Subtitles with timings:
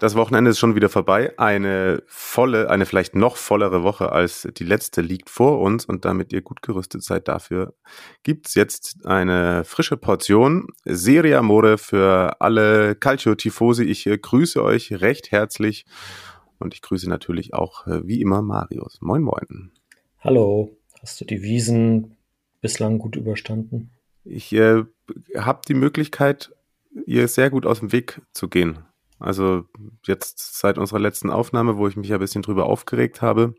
[0.00, 1.36] Das Wochenende ist schon wieder vorbei.
[1.38, 6.32] Eine volle, eine vielleicht noch vollere Woche als die letzte liegt vor uns und damit
[6.32, 7.74] ihr gut gerüstet seid dafür,
[8.22, 13.82] gibt's jetzt eine frische Portion Serie Amore für alle Calcio Tifosi.
[13.84, 15.84] Ich äh, grüße euch recht herzlich
[16.60, 18.98] und ich grüße natürlich auch äh, wie immer Marius.
[19.00, 19.72] Moin, moin.
[20.20, 22.16] Hallo, hast du die Wiesen
[22.60, 23.90] bislang gut überstanden?
[24.22, 24.84] Ich äh,
[25.36, 26.52] habe die Möglichkeit,
[27.04, 28.78] ihr sehr gut aus dem Weg zu gehen.
[29.18, 29.64] Also
[30.06, 33.54] jetzt seit unserer letzten Aufnahme, wo ich mich ein bisschen drüber aufgeregt habe,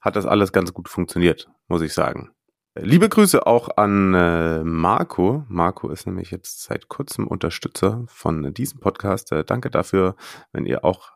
[0.00, 2.30] hat das alles ganz gut funktioniert, muss ich sagen.
[2.76, 5.44] Liebe Grüße auch an äh, Marco.
[5.48, 9.32] Marco ist nämlich jetzt seit kurzem Unterstützer von diesem Podcast.
[9.32, 10.14] Äh, danke dafür.
[10.52, 11.10] Wenn ihr auch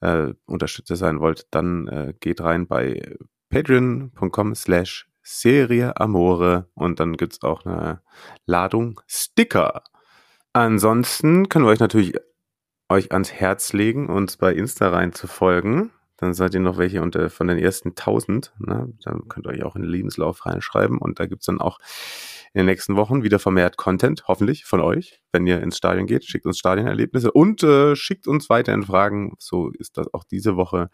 [0.00, 3.16] äh, Unterstützer sein wollt, dann äh, geht rein bei
[3.48, 8.02] patreon.com slash Serie Amore und dann gibt's auch eine
[8.46, 9.82] Ladung Sticker.
[10.52, 12.14] Ansonsten können wir euch natürlich
[12.90, 15.90] euch ans Herz legen, uns bei Insta rein zu folgen.
[16.16, 18.52] Dann seid ihr noch welche unter, von den ersten 1000.
[18.58, 18.92] Ne?
[19.02, 20.98] Dann könnt ihr euch auch in den Lebenslauf reinschreiben.
[20.98, 21.78] Und da gibt's dann auch
[22.52, 25.22] in den nächsten Wochen wieder vermehrt Content, hoffentlich von euch.
[25.32, 29.34] Wenn ihr ins Stadion geht, schickt uns Stadionerlebnisse und äh, schickt uns weiterhin Fragen.
[29.38, 30.90] So ist das auch diese Woche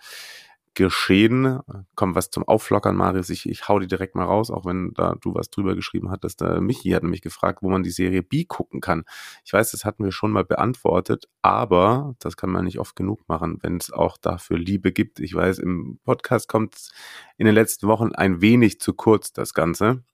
[0.76, 1.60] geschehen.
[1.96, 3.30] Komm, was zum Auflockern, Marius.
[3.30, 6.40] Ich, ich hau die direkt mal raus, auch wenn da du was drüber geschrieben hattest.
[6.40, 9.04] Da Michi hat nämlich gefragt, wo man die Serie B gucken kann.
[9.44, 13.26] Ich weiß, das hatten wir schon mal beantwortet, aber das kann man nicht oft genug
[13.26, 15.18] machen, wenn es auch dafür Liebe gibt.
[15.18, 16.90] Ich weiß, im Podcast kommt
[17.38, 20.04] in den letzten Wochen ein wenig zu kurz, das Ganze.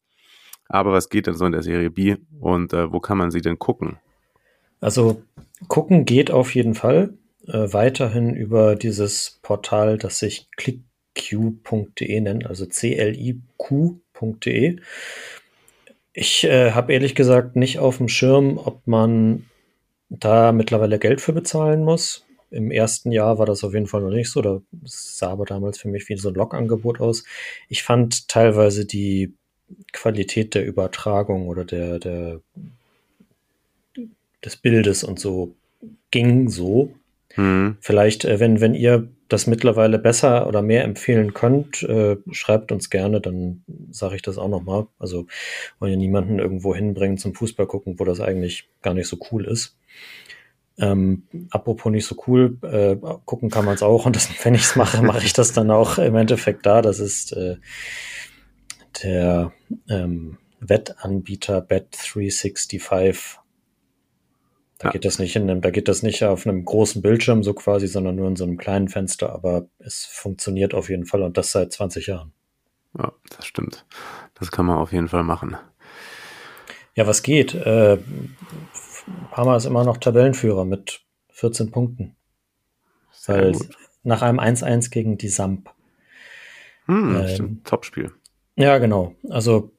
[0.69, 3.43] Aber was geht denn so in der Serie B und äh, wo kann man sie
[3.43, 3.99] denn gucken?
[4.81, 5.23] Also
[5.69, 12.67] gucken geht auf jeden Fall äh, weiterhin über dieses Portal, das sich clickq.de nennt, also
[12.67, 14.01] C-L-I-Q.de.
[16.13, 19.47] Ich äh, habe ehrlich gesagt nicht auf dem Schirm, ob man
[20.11, 22.27] da mittlerweile Geld für bezahlen muss.
[22.51, 24.43] Im ersten Jahr war das auf jeden Fall noch nicht so.
[24.43, 27.25] Da sah aber damals für mich wie so ein Log-Angebot aus.
[27.69, 29.33] Ich fand teilweise die
[29.93, 32.41] Qualität der Übertragung oder der, der
[34.45, 35.55] des Bildes und so
[36.11, 36.93] ging so.
[37.35, 37.77] Hm.
[37.81, 42.91] Vielleicht, äh, wenn, wenn ihr das mittlerweile besser oder mehr empfehlen könnt, äh, schreibt uns
[42.91, 44.87] gerne, dann sage ich das auch nochmal.
[44.99, 45.27] Also
[45.79, 49.47] wollen ja niemanden irgendwo hinbringen zum Fußball gucken, wo das eigentlich gar nicht so cool
[49.47, 49.79] ist.
[50.79, 54.63] Ähm, apropos nicht so cool, äh, gucken kann man es auch und das, wenn ich
[54.63, 56.83] es mache, mache ich das dann auch im Endeffekt da.
[56.83, 57.57] Das ist äh,
[59.03, 59.53] der
[59.89, 63.39] ähm, Wettanbieter Bet365
[64.83, 64.93] da Ja.
[64.93, 67.87] geht das nicht in einem, da geht das nicht auf einem großen Bildschirm so quasi,
[67.87, 71.53] sondern nur in so einem kleinen Fenster, aber es funktioniert auf jeden Fall und das
[71.53, 72.33] seit 20 Jahren.
[72.99, 73.87] Ja, das stimmt.
[74.35, 75.57] Das kann man auf jeden Fall machen.
[76.95, 77.55] Ja, was geht?
[77.55, 77.99] Äh,
[79.31, 81.01] Parma ist immer noch Tabellenführer mit
[81.31, 82.17] 14 Punkten.
[83.13, 83.69] Sehr Weil gut.
[84.03, 85.71] nach einem 1-1 gegen die Samp.
[86.87, 87.61] Hm, ähm.
[87.65, 88.13] Topspiel.
[88.57, 89.15] Ja, genau.
[89.31, 89.71] Also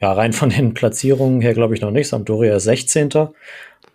[0.00, 2.08] ja, rein von den Platzierungen her glaube ich noch nicht.
[2.08, 3.10] Sampdoria ist 16.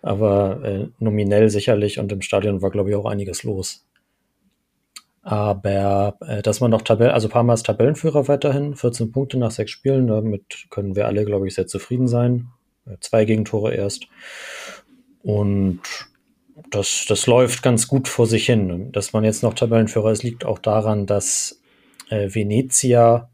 [0.02, 3.86] Aber äh, nominell sicherlich und im Stadion war, glaube ich, auch einiges los.
[5.22, 9.72] Aber äh, dass man noch Tabellen, also Parma ist Tabellenführer weiterhin, 14 Punkte nach sechs
[9.72, 12.48] Spielen, damit können wir alle, glaube ich, sehr zufrieden sein.
[12.86, 14.08] Äh, Zwei Gegentore erst.
[15.22, 15.82] Und
[16.70, 18.92] das, das läuft ganz gut vor sich hin.
[18.92, 21.62] Dass man jetzt noch Tabellenführer ist, liegt auch daran, dass
[22.10, 23.30] äh, Venezia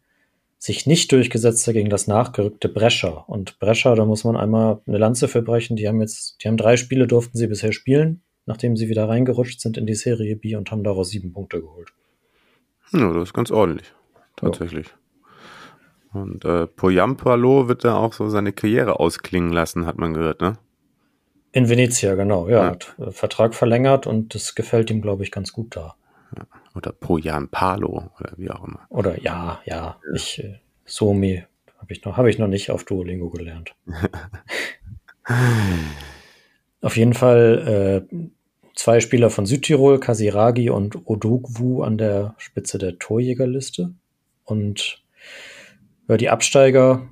[0.65, 3.09] sich nicht durchgesetzt hat gegen das nachgerückte Brescia.
[3.27, 5.75] Und Brescia, da muss man einmal eine Lanze für brechen.
[5.75, 9.61] Die haben jetzt, die haben drei Spiele durften sie bisher spielen, nachdem sie wieder reingerutscht
[9.61, 11.90] sind in die Serie B und haben daraus sieben Punkte geholt.
[12.91, 13.93] Ja, das ist ganz ordentlich.
[14.37, 14.87] Tatsächlich.
[16.13, 20.57] Und äh, Poyampalo wird da auch so seine Karriere ausklingen lassen, hat man gehört, ne?
[21.51, 22.63] In Venezia, genau, ja.
[22.63, 22.69] Ja.
[22.72, 25.95] Hat äh, Vertrag verlängert und das gefällt ihm, glaube ich, ganz gut da.
[26.75, 28.85] Oder Poyampalo oder wie auch immer.
[28.89, 31.43] Oder ja, ja, ich, äh, Somi
[31.79, 33.75] habe ich noch, habe ich noch nicht auf Duolingo gelernt.
[36.81, 38.17] auf jeden Fall äh,
[38.75, 43.93] zwei Spieler von Südtirol, Kasiragi und Odogwu an der Spitze der Torjägerliste.
[44.43, 45.03] Und
[46.07, 47.09] ja, die Absteiger,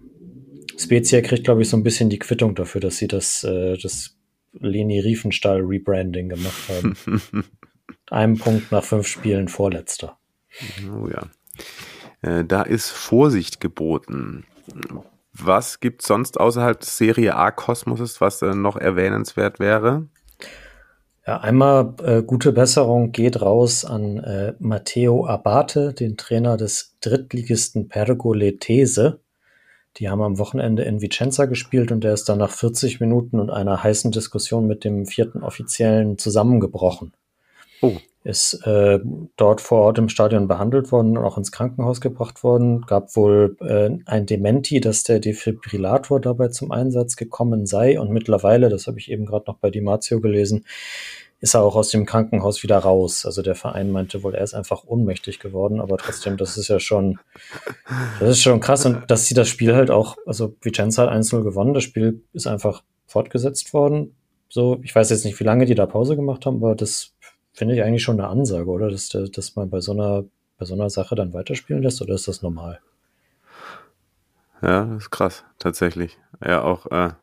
[0.78, 4.18] Spezia kriegt, glaube ich, so ein bisschen die Quittung dafür, dass sie das, äh, das
[4.60, 6.96] Leni Riefenstahl Rebranding gemacht haben.
[8.12, 10.18] einem Punkt nach fünf Spielen Vorletzter.
[10.92, 11.28] Oh ja.
[12.22, 14.46] Äh, da ist Vorsicht geboten.
[15.34, 20.08] Was gibt es sonst außerhalb des Serie A-Kosmoses, was äh, noch erwähnenswert wäre?
[21.26, 27.88] Ja, einmal äh, gute Besserung geht raus an äh, Matteo Abate, den Trainer des Drittligisten
[27.88, 29.22] Pergoletese.
[29.98, 33.52] Die haben am Wochenende in Vicenza gespielt und der ist dann nach 40 Minuten und
[33.52, 37.14] einer heißen Diskussion mit dem vierten Offiziellen zusammengebrochen.
[37.84, 37.98] Oh.
[38.24, 39.00] Ist äh,
[39.36, 42.86] dort vor Ort im Stadion behandelt worden und auch ins Krankenhaus gebracht worden.
[42.88, 48.00] Gab wohl äh, ein Dementi, dass der Defibrillator dabei zum Einsatz gekommen sei.
[48.00, 50.64] Und mittlerweile, das habe ich eben gerade noch bei Di Marzio gelesen,
[51.42, 53.26] ist er auch aus dem Krankenhaus wieder raus.
[53.26, 56.80] Also der Verein meinte wohl, er ist einfach ohnmächtig geworden, aber trotzdem, das ist ja
[56.80, 57.20] schon,
[58.22, 58.86] das ist schon krass.
[58.86, 62.48] Und dass sie das Spiel halt auch, also Vicenza hat 1-0 gewonnen, das Spiel ist
[62.48, 64.16] einfach fortgesetzt worden.
[64.48, 67.13] So, ich weiß jetzt nicht, wie lange die da Pause gemacht haben, aber das
[67.54, 68.90] finde ich eigentlich schon eine Ansage, oder?
[68.90, 70.26] Dass, dass man bei so einer,
[70.58, 72.80] bei so einer Sache dann weiterspielen lässt, oder ist das normal?
[74.62, 76.18] Ja, das ist krass, tatsächlich.
[76.44, 77.14] Ja, auch, äh,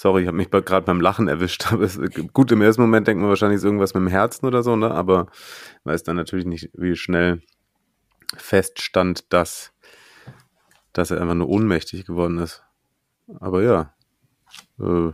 [0.00, 1.66] Sorry, ich habe mich gerade beim Lachen erwischt.
[1.72, 2.00] Aber es,
[2.32, 4.90] gut, im ersten Moment denkt man wahrscheinlich ist irgendwas mit dem Herzen oder so, ne?
[4.90, 5.26] Aber
[5.84, 7.42] weiß dann natürlich nicht, wie schnell
[8.34, 9.74] feststand, dass,
[10.94, 12.64] dass er einfach nur ohnmächtig geworden ist.
[13.40, 13.92] Aber ja.
[14.78, 15.12] Äh,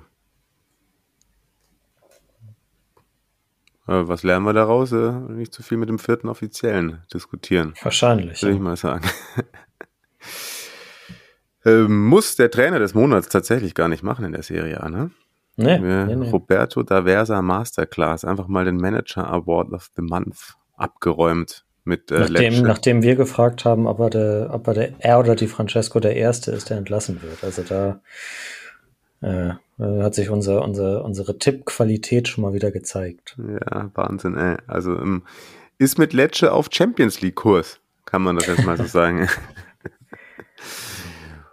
[3.87, 4.93] was lernen wir daraus?
[4.93, 7.75] Äh, nicht zu viel mit dem vierten Offiziellen diskutieren.
[7.83, 8.43] Wahrscheinlich.
[8.43, 8.57] Würde ja.
[8.57, 9.09] ich mal sagen.
[11.67, 15.11] Ähm, muss der Trainer des Monats tatsächlich gar nicht machen in der Serie A, ne?
[15.57, 16.31] Nee, nee, nee.
[16.31, 22.63] Roberto Daversa Masterclass, einfach mal den Manager Award of the Month abgeräumt mit äh, nachdem,
[22.63, 26.15] nachdem wir gefragt haben, ob er, der, ob er, der, er oder die Francesco der
[26.15, 27.43] Erste ist, der entlassen wird.
[27.43, 28.01] Also da
[29.27, 33.37] äh, hat sich unser, unser, unsere Tippqualität schon mal wieder gezeigt.
[33.39, 34.57] Ja, Wahnsinn, ey.
[34.67, 35.25] Also ähm,
[35.79, 39.29] ist mit Lecce auf Champions League Kurs, kann man das jetzt mal so sagen.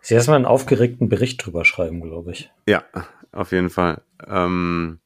[0.01, 2.51] Sie erstmal einen aufgeregten Bericht drüber schreiben, glaube ich.
[2.67, 2.83] Ja,
[3.31, 4.01] auf jeden Fall.
[4.27, 4.99] Ähm,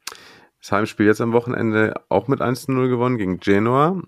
[0.59, 4.01] das Heimspiel jetzt am Wochenende auch mit 1-0 gewonnen gegen Genoa.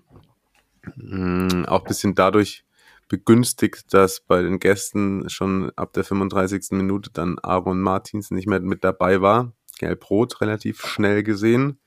[0.96, 2.64] Mhm, auch ein bisschen dadurch
[3.10, 6.68] begünstigt, dass bei den Gästen schon ab der 35.
[6.70, 9.52] Minute dann Aaron Martins nicht mehr mit dabei war.
[9.78, 11.80] Gelb-Rot relativ schnell gesehen.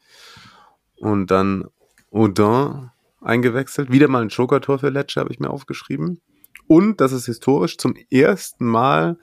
[0.98, 1.66] Und dann
[2.12, 2.92] Audin
[3.22, 3.90] eingewechselt.
[3.90, 6.22] Wieder mal ein Joker-Tor für Lecce, habe ich mir aufgeschrieben.
[6.68, 9.18] Und das ist historisch zum ersten Mal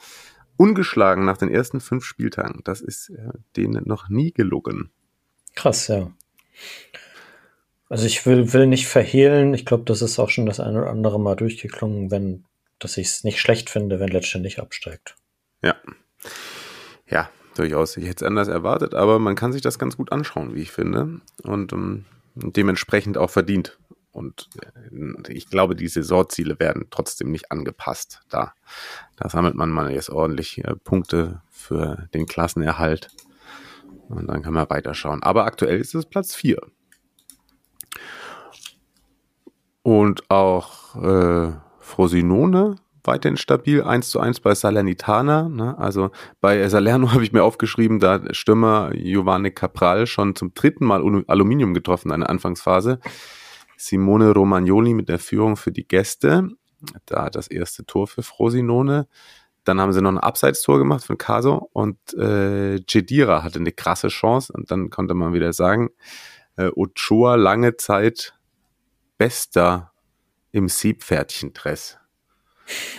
[0.56, 2.62] ungeschlagen nach den ersten fünf Spieltagen.
[2.64, 4.90] Das ist äh, denen noch nie gelungen.
[5.54, 6.10] Krass, ja.
[7.90, 9.52] Also ich will, will nicht verhehlen.
[9.52, 12.44] Ich glaube, das ist auch schon das eine oder andere Mal durchgeklungen, wenn,
[12.78, 15.16] dass ich es nicht schlecht finde, wenn Lecce nicht absteigt.
[15.60, 15.74] Ja.
[17.08, 17.96] Ja, durchaus.
[17.96, 20.70] Ich hätte es anders erwartet, aber man kann sich das ganz gut anschauen, wie ich
[20.70, 21.20] finde.
[21.42, 22.04] Und um,
[22.40, 23.76] ähm, dementsprechend auch verdient.
[24.12, 28.20] Und äh, ich glaube, die Saisonziele werden trotzdem nicht angepasst.
[28.30, 28.54] Da,
[29.16, 33.08] da sammelt man mal jetzt ordentlich äh, Punkte für den Klassenerhalt.
[34.08, 35.24] Und dann kann man weiterschauen.
[35.24, 36.60] Aber aktuell ist es Platz 4.
[39.82, 45.48] Und auch äh, Frosinone weiterhin stabil, 1 zu 1 bei Salernitana.
[45.48, 45.78] Ne?
[45.78, 46.10] Also
[46.40, 51.74] bei Salerno habe ich mir aufgeschrieben, da Stürmer Giovanni Capral schon zum dritten Mal Aluminium
[51.74, 53.00] getroffen, eine Anfangsphase.
[53.76, 56.48] Simone Romagnoli mit der Führung für die Gäste.
[57.06, 59.06] Da das erste Tor für Frosinone.
[59.64, 64.08] Dann haben sie noch ein Abseitstor gemacht von Caso und äh, Jedira hatte eine krasse
[64.08, 65.90] Chance und dann konnte man wieder sagen,
[66.56, 68.34] äh, Ochoa lange Zeit
[69.18, 69.92] bester
[70.52, 71.98] im Siebpferdchendress.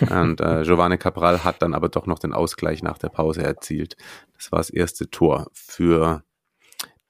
[0.10, 3.96] und äh, Giovanni Cabral hat dann aber doch noch den Ausgleich nach der Pause erzielt.
[4.34, 6.22] Das war das erste Tor für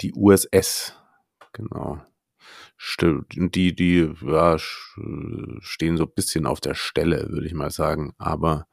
[0.00, 0.96] die USS.
[1.52, 2.00] Genau
[3.00, 8.12] die, die ja, stehen so ein bisschen auf der Stelle, würde ich mal sagen.
[8.18, 8.66] Aber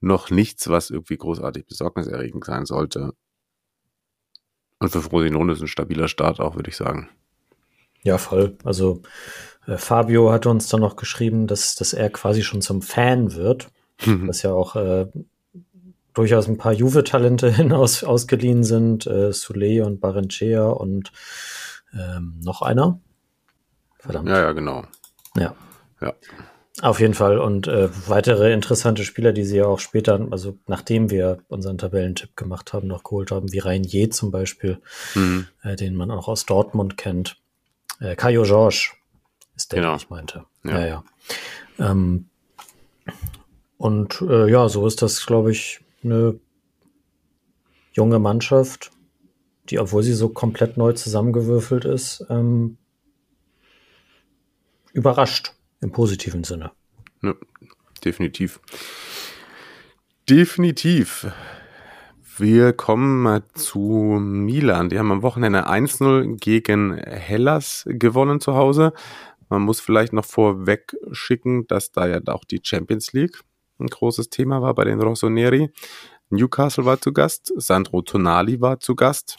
[0.00, 3.12] noch nichts, was irgendwie großartig besorgniserregend sein sollte.
[4.80, 7.08] Und für Frosinone ist ein stabiler Start auch, würde ich sagen.
[8.02, 8.56] Ja, voll.
[8.64, 9.02] Also
[9.66, 13.68] äh, Fabio hatte uns dann noch geschrieben, dass, dass er quasi schon zum Fan wird.
[14.04, 14.26] Mhm.
[14.26, 15.06] Dass ja auch äh,
[16.14, 19.06] durchaus ein paar Juve-Talente hinaus ausgeliehen sind.
[19.06, 21.12] Äh, Sule und Barenchea und
[21.92, 23.00] ähm, noch einer.
[23.98, 24.28] Verdammt.
[24.30, 24.84] Ja, ja, genau.
[25.36, 25.54] Ja.
[26.00, 26.14] Ja.
[26.82, 27.38] Auf jeden Fall.
[27.38, 32.36] Und äh, weitere interessante Spieler, die sie ja auch später, also nachdem wir unseren Tabellentipp
[32.36, 34.80] gemacht haben, noch geholt haben, wie Reinier zum Beispiel,
[35.14, 35.46] mhm.
[35.62, 37.36] äh, den man auch aus Dortmund kennt.
[38.00, 38.92] Äh, Caio Georges
[39.56, 39.92] ist der, genau.
[39.92, 40.44] den ich meinte.
[40.64, 40.86] Ja, ja.
[41.78, 41.90] ja.
[41.90, 42.30] Ähm,
[43.76, 46.38] und äh, ja, so ist das, glaube ich, eine
[47.92, 48.90] junge Mannschaft,
[49.68, 52.78] die, obwohl sie so komplett neu zusammengewürfelt ist, ähm,
[54.92, 56.72] überrascht im positiven Sinne.
[57.22, 57.34] Ja,
[58.04, 58.60] definitiv.
[60.28, 61.26] Definitiv.
[62.38, 64.88] Wir kommen mal zu Milan.
[64.88, 68.92] Die haben am Wochenende 1-0 gegen Hellas gewonnen zu Hause.
[69.48, 73.42] Man muss vielleicht noch vorweg schicken, dass da ja auch die Champions League
[73.80, 75.70] ein großes Thema war bei den Rossoneri.
[76.30, 79.38] Newcastle war zu Gast, Sandro Tonali war zu Gast,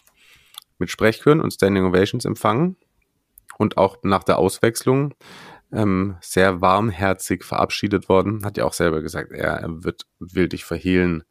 [0.77, 2.75] mit Sprechchören und Standing Ovations empfangen
[3.57, 5.13] und auch nach der Auswechslung
[5.71, 8.45] ähm, sehr warmherzig verabschiedet worden.
[8.45, 11.23] Hat ja auch selber gesagt, er, er wird, will dich verhehlen,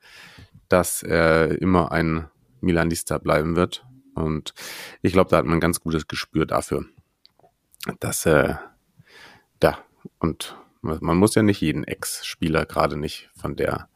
[0.68, 2.28] dass er immer ein
[2.61, 3.85] Milanista bleiben wird.
[4.14, 4.54] Und
[5.02, 6.85] ich glaube, da hat man ein ganz gutes Gespür dafür,
[8.00, 8.54] dass äh,
[9.61, 9.78] da
[10.18, 13.88] und man muss ja nicht jeden Ex-Spieler gerade nicht von der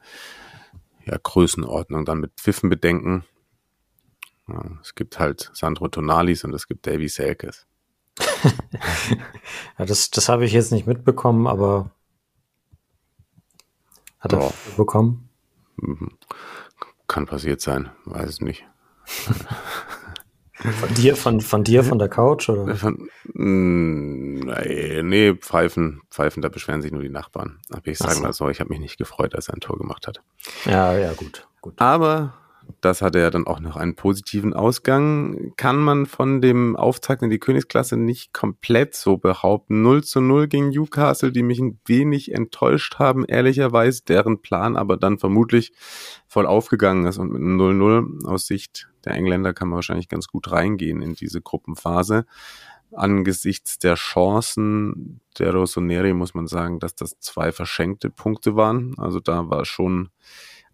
[1.07, 3.25] ja, Größenordnung dann mit Pfiffen bedenken.
[4.49, 7.67] Ja, es gibt halt Sandro Tonalis und es gibt Davy Selkes.
[9.79, 11.91] ja, das, das habe ich jetzt nicht mitbekommen, aber
[14.21, 14.53] hat er oh.
[14.77, 15.29] bekommen?
[15.77, 16.13] Mhm.
[17.09, 18.65] Kann passiert sein, weiß es nicht.
[20.55, 22.75] Von dir, von, von dir, von der Couch, oder?
[22.75, 27.59] Von, nee, nee, Pfeifen, Pfeifen, da beschweren sich nur die Nachbarn.
[27.71, 28.23] Aber ich sage so.
[28.23, 30.23] mal so, ich habe mich nicht gefreut, als er ein Tor gemacht hat.
[30.65, 31.75] Ja, ja, gut, gut.
[31.77, 32.33] Aber
[32.81, 35.53] das hatte ja dann auch noch einen positiven Ausgang.
[35.57, 39.83] Kann man von dem Auftakt in die Königsklasse nicht komplett so behaupten.
[39.83, 44.97] 0 zu 0 gegen Newcastle, die mich ein wenig enttäuscht haben, ehrlicherweise, deren Plan aber
[44.97, 45.73] dann vermutlich
[46.27, 47.19] voll aufgegangen ist.
[47.19, 51.15] Und mit einem 0-0 aus Sicht der Engländer kann man wahrscheinlich ganz gut reingehen in
[51.15, 52.27] diese Gruppenphase.
[52.93, 58.95] Angesichts der Chancen der Rossoneri muss man sagen, dass das zwei verschenkte Punkte waren.
[58.99, 60.11] Also da war schon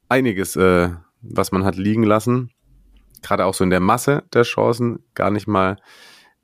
[0.09, 0.91] einiges äh,
[1.23, 2.51] was man hat liegen lassen.
[3.23, 5.77] Gerade auch so in der Masse der Chancen, gar nicht mal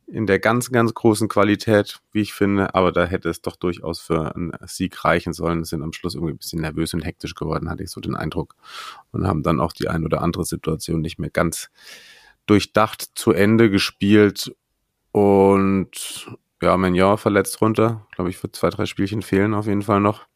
[0.06, 3.98] in der ganz, ganz großen Qualität, wie ich finde, aber da hätte es doch durchaus
[3.98, 5.64] für einen Sieg reichen sollen.
[5.64, 8.54] Sind am Schluss irgendwie ein bisschen nervös und hektisch geworden, hatte ich so den Eindruck.
[9.10, 11.70] Und haben dann auch die ein oder andere Situation nicht mehr ganz
[12.46, 14.54] durchdacht zu Ende gespielt.
[15.10, 16.28] Und
[16.62, 18.06] ja, Mignon verletzt runter.
[18.14, 20.26] Glaube ich, wird zwei, drei Spielchen fehlen auf jeden Fall noch.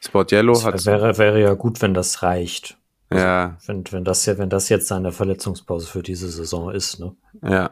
[0.00, 0.84] Sportiello hat.
[0.84, 2.76] Wäre, wäre ja gut, wenn das reicht.
[3.10, 3.58] Also, ja.
[3.66, 7.14] Wenn, wenn, das ja, wenn das jetzt seine Verletzungspause für diese Saison ist, ne?
[7.42, 7.70] Ja,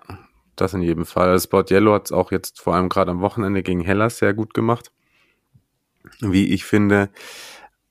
[0.57, 1.31] das in jedem Fall.
[1.31, 4.35] Also Sport Yellow hat es auch jetzt vor allem gerade am Wochenende gegen Hellas sehr
[4.35, 4.93] gut gemacht,
[6.21, 7.11] wie ich finde.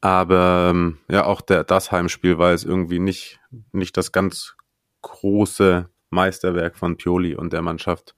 [0.02, 3.40] Aber ähm, ja, auch der, das Heimspiel war jetzt irgendwie nicht,
[3.72, 4.56] nicht das ganz
[5.02, 8.16] große Meisterwerk von Pioli und der Mannschaft.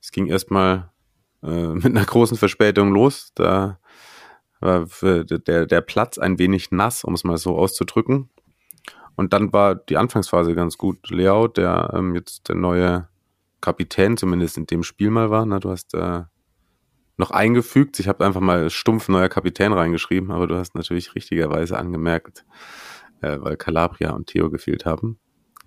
[0.00, 0.90] Es ging erstmal
[1.42, 3.32] äh, mit einer großen Verspätung los.
[3.34, 3.78] Da
[4.60, 8.30] war der, der Platz ein wenig nass, um es mal so auszudrücken.
[9.16, 11.10] Und dann war die Anfangsphase ganz gut.
[11.10, 13.08] Leao, der ähm, jetzt der neue
[13.60, 15.58] Kapitän, zumindest in dem Spiel mal war, ne?
[15.58, 16.22] du hast äh,
[17.16, 17.98] noch eingefügt.
[17.98, 22.44] Ich habe einfach mal stumpf neuer Kapitän reingeschrieben, aber du hast natürlich richtigerweise angemerkt,
[23.22, 25.18] äh, weil Calabria und Theo gefehlt haben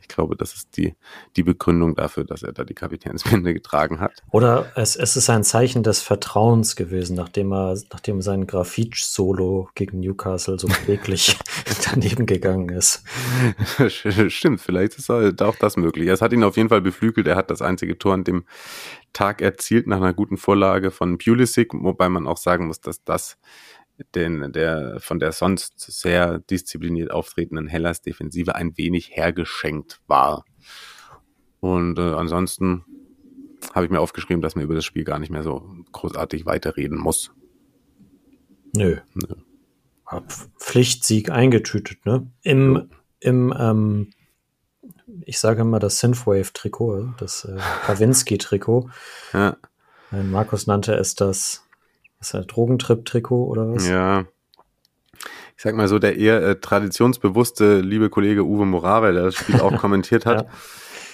[0.10, 0.96] glaube, das ist die,
[1.36, 4.12] die Begründung dafür, dass er da die Kapitänsbinde getragen hat.
[4.32, 10.02] Oder es, es ist ein Zeichen des Vertrauens gewesen, nachdem er, nachdem sein Grafitsch-Solo gegen
[10.02, 11.38] Newcastle so wirklich
[11.90, 13.04] daneben gegangen ist.
[13.88, 16.10] Stimmt, vielleicht ist auch das möglich.
[16.10, 17.28] Es hat ihn auf jeden Fall beflügelt.
[17.28, 18.46] Er hat das einzige Tor an dem
[19.14, 23.38] Tag erzielt nach einer guten Vorlage von Pulisic, wobei man auch sagen muss, dass das
[24.16, 30.46] den, der von der sonst sehr diszipliniert auftretenden Hellas Defensive ein wenig hergeschenkt war.
[31.60, 32.86] Und äh, ansonsten
[33.74, 36.98] habe ich mir aufgeschrieben, dass man über das Spiel gar nicht mehr so großartig weiterreden
[36.98, 37.32] muss.
[38.76, 38.98] Nö.
[39.14, 39.36] Nö.
[40.58, 42.32] Pflichtsieg eingetütet, ne?
[42.42, 42.86] Im, ja.
[43.20, 44.08] im ähm,
[45.26, 48.90] ich sage immer das Synthwave-Trikot, das äh, Kawinski-Trikot.
[49.34, 49.58] Ja.
[50.12, 51.68] Äh, Markus nannte es das
[52.20, 53.88] ist das Drogentrip-Trikot oder was?
[53.88, 54.26] Ja.
[55.58, 59.60] Ich sag mal so, der eher äh, traditionsbewusste liebe Kollege Uwe Morave, der das Spiel
[59.60, 60.48] auch kommentiert hat,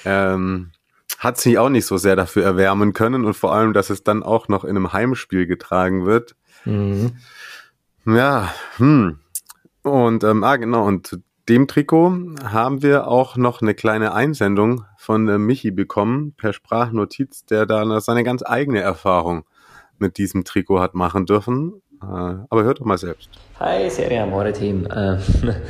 [0.03, 0.33] ja.
[0.33, 0.71] ähm,
[1.17, 4.21] hat sich auch nicht so sehr dafür erwärmen können und vor allem, dass es dann
[4.21, 6.35] auch noch in einem Heimspiel getragen wird.
[6.65, 7.17] Mhm.
[8.05, 9.19] Ja, hm.
[9.81, 14.85] Und, ähm, ah, genau, und zu dem Trikot haben wir auch noch eine kleine Einsendung
[14.97, 19.45] von äh, Michi bekommen, per Sprachnotiz, der da seine ganz eigene Erfahrung
[20.00, 21.82] mit diesem Trikot hat machen dürfen.
[22.02, 23.30] Äh, aber hört doch mal selbst.
[23.60, 24.88] Hi, Serie Amore Team.
[24.88, 25.18] Äh,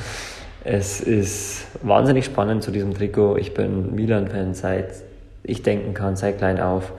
[0.64, 3.38] es ist wahnsinnig spannend zu diesem Trikot.
[3.38, 5.04] Ich bin Milan-Fan seit
[5.48, 6.94] ich denken kann, seit klein auf.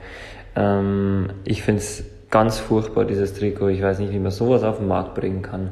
[0.55, 3.69] Ähm, ich finde es ganz furchtbar, dieses Trikot.
[3.69, 5.71] Ich weiß nicht, wie man sowas auf den Markt bringen kann.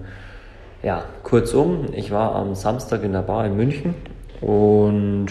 [0.84, 3.96] Ja, kurzum, ich war am Samstag in der Bar in München
[4.42, 5.28] und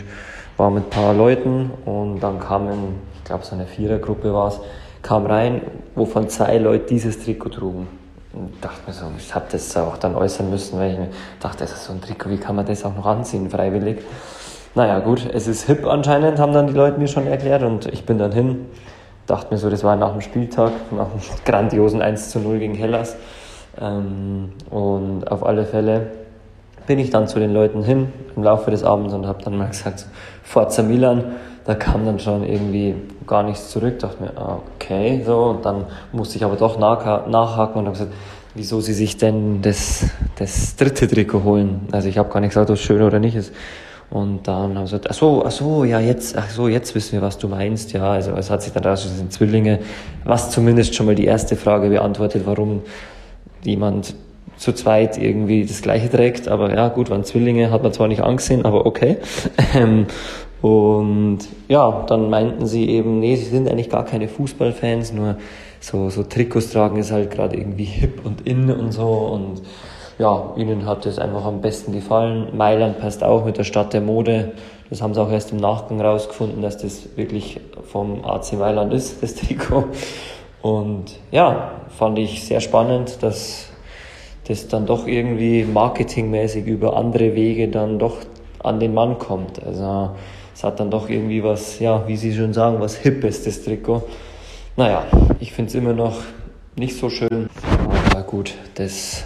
[0.56, 4.60] war mit ein paar Leuten und dann kamen, ich glaube so eine Vierergruppe war es,
[5.04, 5.60] kam rein,
[5.94, 7.86] wovon zwei Leute dieses Trikot trugen.
[8.32, 11.08] Und dachte mir so, ich habe das auch dann äußern müssen, weil ich mir
[11.38, 13.98] dachte, das ist so ein Trikot, wie kann man das auch noch anziehen, freiwillig?
[14.74, 18.04] Naja, gut, es ist hip anscheinend, haben dann die Leute mir schon erklärt und ich
[18.04, 18.66] bin dann hin.
[19.26, 22.74] Dachte mir so, das war nach dem Spieltag, nach einem grandiosen 1 zu 0 gegen
[22.74, 23.16] Hellas.
[23.80, 26.08] Ähm, und auf alle Fälle
[26.86, 29.68] bin ich dann zu den Leuten hin im Laufe des Abends und habe dann mal
[29.68, 30.06] gesagt,
[30.42, 32.94] Forza Milan, da kam dann schon irgendwie
[33.26, 33.98] gar nichts zurück.
[33.98, 35.44] Dachte mir, ah, okay, so.
[35.44, 38.12] Und dann musste ich aber doch nachhaken und habe gesagt,
[38.54, 40.06] wieso sie sich denn das,
[40.36, 41.88] das dritte Trikot holen.
[41.90, 43.52] Also ich habe gar nicht gesagt, ob es schön oder nicht ist.
[44.10, 47.12] Und dann haben sie gesagt, ach so, ach so, ja, jetzt, ach so, jetzt wissen
[47.14, 47.92] wir, was du meinst.
[47.92, 49.80] Ja, also es hat sich dann raus, das sind Zwillinge,
[50.24, 52.82] was zumindest schon mal die erste Frage beantwortet, warum
[53.62, 54.14] jemand
[54.56, 56.46] zu zweit irgendwie das gleiche trägt.
[56.46, 59.16] Aber ja, gut, waren Zwillinge, hat man zwar nicht angesehen, aber okay.
[60.64, 65.36] Und ja, dann meinten sie eben, nee, sie sind eigentlich gar keine Fußballfans, nur
[65.78, 69.06] so, so Trikots tragen ist halt gerade irgendwie hip und in und so.
[69.06, 69.60] Und
[70.18, 72.56] ja, ihnen hat es einfach am besten gefallen.
[72.56, 74.52] Mailand passt auch mit der Stadt der Mode.
[74.88, 79.22] Das haben sie auch erst im Nachgang rausgefunden, dass das wirklich vom AC Mailand ist,
[79.22, 79.84] das Trikot.
[80.62, 83.66] Und ja, fand ich sehr spannend, dass
[84.48, 88.16] das dann doch irgendwie marketingmäßig über andere Wege dann doch
[88.60, 89.62] an den Mann kommt.
[89.62, 90.12] Also
[90.54, 94.04] es hat dann doch irgendwie was, ja, wie Sie schon sagen, was Hippes, das Trikot.
[94.76, 95.04] Naja,
[95.40, 96.16] ich finde es immer noch
[96.76, 97.50] nicht so schön.
[98.10, 99.24] Aber gut, das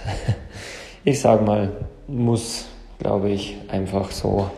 [1.05, 1.71] ich sag mal,
[2.07, 2.67] muss,
[2.99, 4.51] glaube ich, einfach so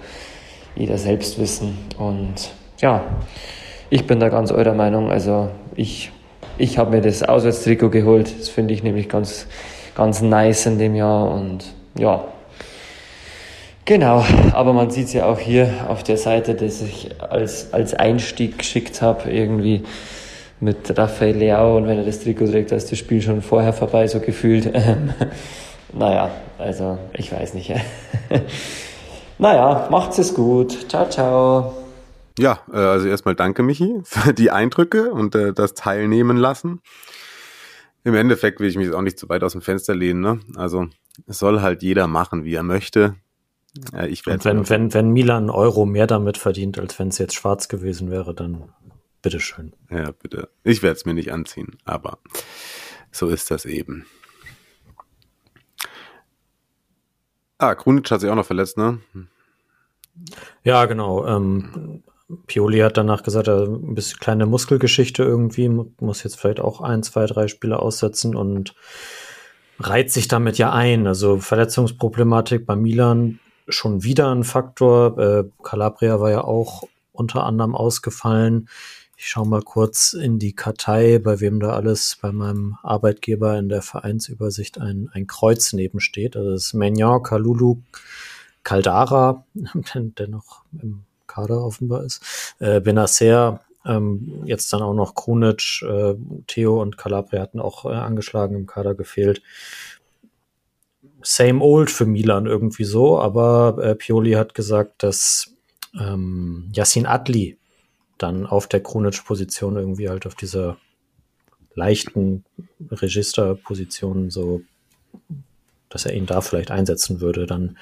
[0.76, 1.76] jeder selbst wissen.
[1.98, 3.02] Und ja,
[3.90, 5.10] ich bin da ganz eurer Meinung.
[5.10, 6.10] Also ich,
[6.58, 8.32] ich habe mir das Auswärtstrikot geholt.
[8.38, 9.46] Das finde ich nämlich ganz,
[9.94, 11.30] ganz nice in dem Jahr.
[11.30, 12.24] Und ja,
[13.84, 17.94] Genau, aber man sieht es ja auch hier auf der Seite, dass ich als, als
[17.94, 19.82] Einstieg geschickt habe, irgendwie
[20.60, 23.72] mit Raphael Leao und wenn er das Trikot trägt, da ist das Spiel schon vorher
[23.72, 24.70] vorbei, so gefühlt.
[25.92, 27.74] Naja, also ich weiß nicht.
[29.38, 30.88] naja, macht's es gut.
[30.88, 31.74] Ciao, ciao.
[32.38, 36.80] Ja, äh, also erstmal danke, Michi, für die Eindrücke und äh, das Teilnehmen lassen.
[38.04, 40.20] Im Endeffekt will ich mich auch nicht zu weit aus dem Fenster lehnen.
[40.20, 40.40] Ne?
[40.56, 40.86] Also
[41.26, 43.16] es soll halt jeder machen, wie er möchte.
[43.92, 47.18] Ja, ich und wenn, wenn, wenn Milan einen Euro mehr damit verdient, als wenn es
[47.18, 48.72] jetzt schwarz gewesen wäre, dann
[49.22, 49.74] bitteschön.
[49.90, 50.48] Ja, bitte.
[50.64, 52.18] Ich werde es mir nicht anziehen, aber
[53.12, 54.06] so ist das eben.
[57.58, 59.00] Ah, Krunic hat sich auch noch verletzt, ne?
[60.64, 61.26] Ja, genau.
[61.26, 62.02] Ähm,
[62.46, 67.02] Pioli hat danach gesagt, er ein bisschen kleine Muskelgeschichte irgendwie, muss jetzt vielleicht auch ein,
[67.02, 68.74] zwei, drei Spiele aussetzen und
[69.78, 71.06] reiht sich damit ja ein.
[71.06, 75.18] Also Verletzungsproblematik bei Milan schon wieder ein Faktor.
[75.18, 78.68] Äh, Calabria war ja auch unter anderem ausgefallen.
[79.16, 83.68] Ich schaue mal kurz in die Kartei, bei wem da alles bei meinem Arbeitgeber in
[83.68, 86.36] der Vereinsübersicht ein, ein Kreuz nebensteht.
[86.36, 87.82] Also das ist Magnan, Kalulu,
[88.64, 89.44] Caldara,
[89.94, 96.14] der noch im Kader offenbar ist, äh, Benacer, ähm, jetzt dann auch noch Krunic, äh,
[96.46, 99.42] Theo und Calabria hatten auch äh, angeschlagen im Kader gefehlt.
[101.22, 105.54] Same old für Milan irgendwie so, aber äh, Pioli hat gesagt, dass
[105.98, 107.58] ähm, Yassin Adli
[108.18, 110.78] dann auf der Krunic-Position irgendwie halt auf dieser
[111.74, 112.44] leichten
[112.90, 114.62] Registerposition so,
[115.88, 117.78] dass er ihn da vielleicht einsetzen würde, dann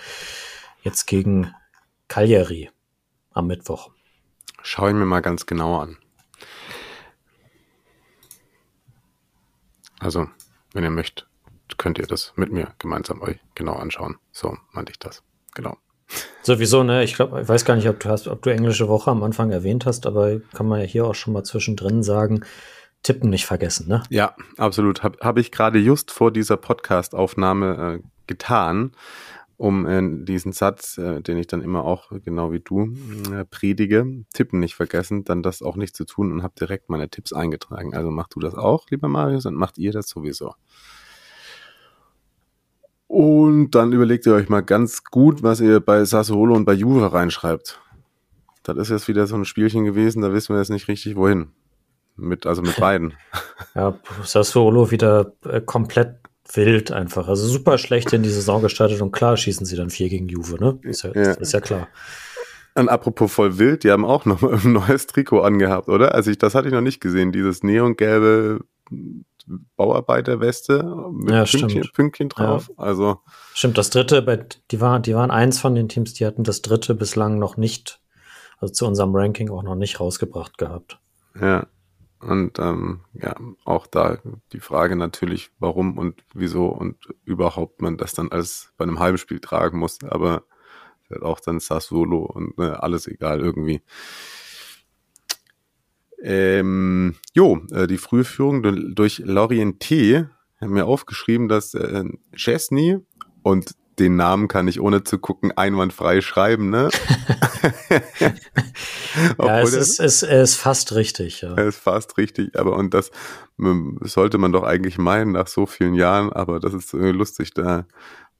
[0.82, 1.52] jetzt gegen
[2.08, 2.70] Cagliari
[3.32, 3.90] am Mittwoch.
[4.62, 5.98] Schau ihn mir mal ganz genau an.
[10.00, 10.28] Also,
[10.72, 11.27] wenn ihr möchtet,
[11.78, 14.16] könnt ihr das mit mir gemeinsam euch genau anschauen.
[14.32, 15.22] So meinte ich das.
[15.54, 15.76] Genau.
[16.42, 17.04] Sowieso, ne?
[17.04, 19.50] Ich glaube, ich weiß gar nicht, ob du hast, ob du englische Woche am Anfang
[19.50, 22.44] erwähnt hast, aber kann man ja hier auch schon mal zwischendrin sagen,
[23.02, 24.02] Tippen nicht vergessen, ne?
[24.10, 25.02] Ja, absolut.
[25.02, 28.92] Habe hab ich gerade just vor dieser Podcast-Aufnahme äh, getan,
[29.56, 32.94] um äh, diesen Satz, äh, den ich dann immer auch genau wie du
[33.32, 37.08] äh, predige, Tippen nicht vergessen, dann das auch nicht zu tun und habe direkt meine
[37.08, 37.94] Tipps eingetragen.
[37.94, 40.54] Also mach du das auch, lieber Marius, und macht ihr das sowieso.
[43.08, 47.12] Und dann überlegt ihr euch mal ganz gut, was ihr bei Sassuolo und bei Juve
[47.12, 47.80] reinschreibt.
[48.62, 51.48] Das ist jetzt wieder so ein Spielchen gewesen, da wissen wir jetzt nicht richtig wohin.
[52.16, 53.14] Mit, also mit beiden.
[53.74, 56.16] Ja, Sassuolo wieder äh, komplett
[56.52, 57.28] wild einfach.
[57.28, 60.56] Also super schlecht in die Saison gestartet und klar schießen sie dann vier gegen Juve,
[60.58, 60.78] ne?
[60.82, 61.32] Ist ja, ja.
[61.32, 61.86] Ist ja klar.
[62.74, 66.14] Und apropos voll wild, die haben auch noch mal ein neues Trikot angehabt, oder?
[66.14, 68.60] Also ich, das hatte ich noch nicht gesehen, dieses neongelbe
[69.76, 72.68] Bauarbeiterweste mit ja, Pünktchen, Pünktchen, drauf.
[72.68, 72.84] Ja.
[72.84, 73.20] Also
[73.54, 76.62] stimmt, das dritte, bei, die waren, die waren eins von den Teams, die hatten das
[76.62, 78.00] dritte bislang noch nicht,
[78.58, 80.98] also zu unserem Ranking auch noch nicht rausgebracht gehabt.
[81.40, 81.66] Ja.
[82.20, 84.18] Und ähm, ja, auch da
[84.52, 89.38] die Frage natürlich, warum und wieso und überhaupt man das dann als bei einem Heimspiel
[89.38, 90.02] tragen muss.
[90.02, 90.42] Aber
[91.22, 93.82] auch dann Sassuolo und ne, alles egal irgendwie.
[96.22, 98.62] Ähm, jo, äh, die frühe Führung
[98.94, 100.28] durch Lorienté
[100.60, 102.04] haben mir aufgeschrieben, dass äh,
[102.34, 102.98] Chesney
[103.42, 106.88] und den Namen kann ich ohne zu gucken einwandfrei schreiben, ne?
[109.38, 111.54] ja, es ist, es, ist fast richtig, ja.
[111.54, 113.10] Er ist fast richtig, aber und das
[113.56, 117.86] sollte man doch eigentlich meinen nach so vielen Jahren, aber das ist lustig, da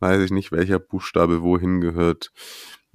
[0.00, 2.32] weiß ich nicht, welcher Buchstabe wohin gehört.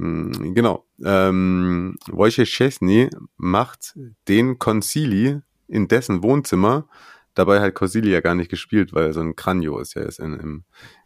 [0.04, 0.86] Hm, genau.
[1.06, 5.40] Ähm, Wojciech Szczesny macht den Concili
[5.70, 6.90] in dessen Wohnzimmer.
[7.36, 9.96] Dabei hat Concili ja gar nicht gespielt, weil er so ein Kranjo ist.
[9.96, 10.64] Er ist in, im,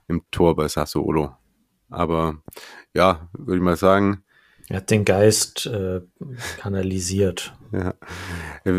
[0.07, 1.35] im Tor bei Sassuolo.
[1.89, 2.41] Aber
[2.95, 4.23] ja, würde ich mal sagen.
[4.67, 6.01] Er hat den Geist äh,
[6.57, 7.55] kanalisiert.
[7.71, 7.93] Ja.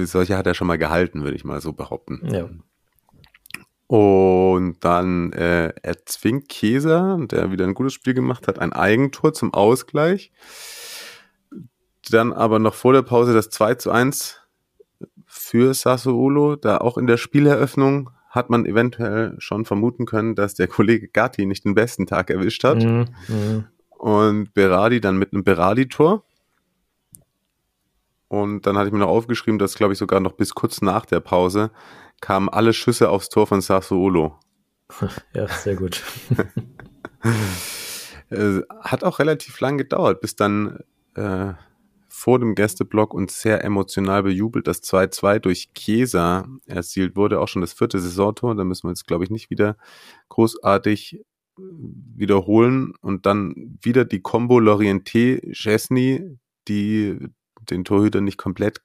[0.04, 2.28] Solche hat er schon mal gehalten, würde ich mal so behaupten.
[2.30, 2.50] Ja.
[3.88, 9.54] Und dann äh, erzwingt Käser, der wieder ein gutes Spiel gemacht hat, ein Eigentor zum
[9.54, 10.30] Ausgleich.
[12.10, 14.42] Dann aber noch vor der Pause das 2 zu 1
[15.26, 16.56] für Sassuolo.
[16.56, 21.46] Da auch in der Spieleröffnung hat man eventuell schon vermuten können, dass der Kollege Gatti
[21.46, 22.82] nicht den besten Tag erwischt hat.
[22.82, 23.64] Mhm, mh.
[23.96, 26.24] Und Berardi dann mit einem Berardi-Tor.
[28.28, 31.06] Und dann hatte ich mir noch aufgeschrieben, dass, glaube ich, sogar noch bis kurz nach
[31.06, 31.70] der Pause
[32.20, 34.38] kamen alle Schüsse aufs Tor von Sassuolo.
[35.34, 36.02] Ja, sehr gut.
[38.30, 40.80] Äh, hat auch relativ lang gedauert, bis dann
[41.14, 41.54] äh,
[42.08, 47.40] vor dem Gästeblock und sehr emotional bejubelt das 2-2 durch Chiesa erzielt wurde.
[47.40, 48.54] Auch schon das vierte Saisontor.
[48.54, 49.76] Da müssen wir jetzt, glaube ich, nicht wieder
[50.28, 51.22] großartig
[51.56, 52.92] wiederholen.
[53.00, 57.18] Und dann wieder die Combo Lorienté-Chesney, die
[57.70, 58.82] den Torhüter nicht komplett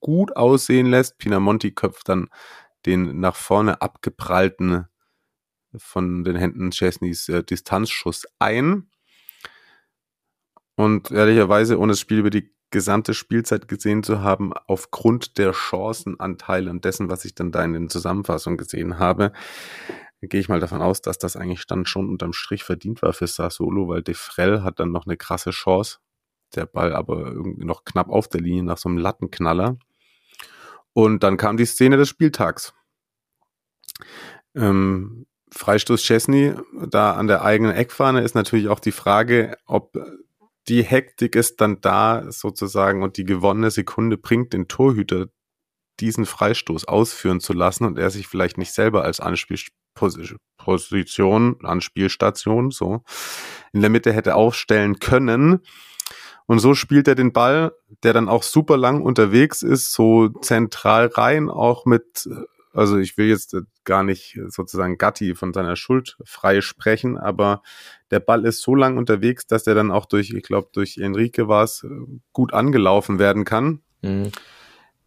[0.00, 1.18] gut aussehen lässt.
[1.18, 2.28] Pinamonti köpft dann
[2.86, 4.86] den nach vorne abgeprallten
[5.76, 8.90] von den Händen Chesneys äh, Distanzschuss ein.
[10.76, 16.70] Und ehrlicherweise, ohne das Spiel über die gesamte Spielzeit gesehen zu haben, aufgrund der Chancenanteile
[16.70, 19.32] und dessen, was ich dann da in den Zusammenfassungen gesehen habe,
[20.20, 23.26] gehe ich mal davon aus, dass das eigentlich dann schon unterm Strich verdient war für
[23.26, 25.98] Sassolo, weil Defrell hat dann noch eine krasse Chance
[26.54, 29.76] der Ball aber irgendwie noch knapp auf der Linie nach so einem Lattenknaller.
[30.92, 32.74] Und dann kam die Szene des Spieltags.
[34.54, 36.54] Ähm, Freistoß Chesney,
[36.88, 39.96] da an der eigenen Eckfahne ist natürlich auch die Frage, ob
[40.68, 45.28] die Hektik es dann da sozusagen und die gewonnene Sekunde bringt, den Torhüter
[46.00, 53.02] diesen Freistoß ausführen zu lassen und er sich vielleicht nicht selber als Anspielposition, Anspielstation so
[53.72, 55.60] in der Mitte hätte aufstellen können.
[56.48, 61.08] Und so spielt er den Ball, der dann auch super lang unterwegs ist, so zentral
[61.08, 62.26] rein, auch mit,
[62.72, 67.60] also ich will jetzt gar nicht sozusagen Gatti von seiner Schuld frei sprechen, aber
[68.10, 71.48] der Ball ist so lang unterwegs, dass er dann auch durch, ich glaube, durch Enrique
[71.48, 71.86] war es,
[72.32, 73.82] gut angelaufen werden kann.
[74.00, 74.32] Mhm.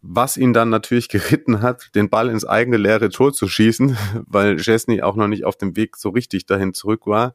[0.00, 3.96] Was ihn dann natürlich geritten hat, den Ball ins eigene leere Tor zu schießen,
[4.28, 7.34] weil Chesney auch noch nicht auf dem Weg so richtig dahin zurück war.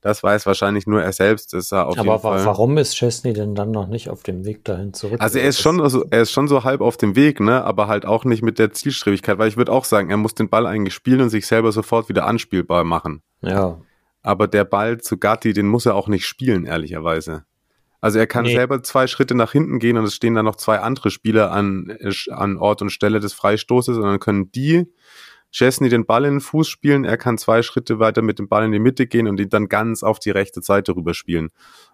[0.00, 1.52] Das weiß wahrscheinlich nur er selbst.
[1.52, 2.44] Das er auf Aber jeden Fall.
[2.44, 5.20] warum ist Chesney denn dann noch nicht auf dem Weg dahin zurück?
[5.20, 7.88] Also er ist schon, also er ist schon so halb auf dem Weg, ne, aber
[7.88, 10.66] halt auch nicht mit der Zielstrebigkeit, weil ich würde auch sagen, er muss den Ball
[10.66, 13.22] eigentlich spielen und sich selber sofort wieder anspielbar machen.
[13.42, 13.80] Ja.
[14.22, 17.44] Aber der Ball zu Gatti, den muss er auch nicht spielen, ehrlicherweise.
[18.00, 18.54] Also er kann nee.
[18.54, 21.96] selber zwei Schritte nach hinten gehen und es stehen dann noch zwei andere Spieler an,
[22.30, 24.86] an Ort und Stelle des Freistoßes und dann können die
[25.50, 28.64] Chesney den Ball in den Fuß spielen, er kann zwei Schritte weiter mit dem Ball
[28.64, 31.48] in die Mitte gehen und ihn dann ganz auf die rechte Seite rüber spielen.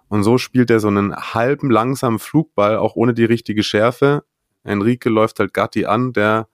[0.08, 4.24] Und so spielt er so einen halben langsamen Flugball, auch ohne die richtige Schärfe.
[4.64, 6.48] Enrique läuft halt Gatti an, der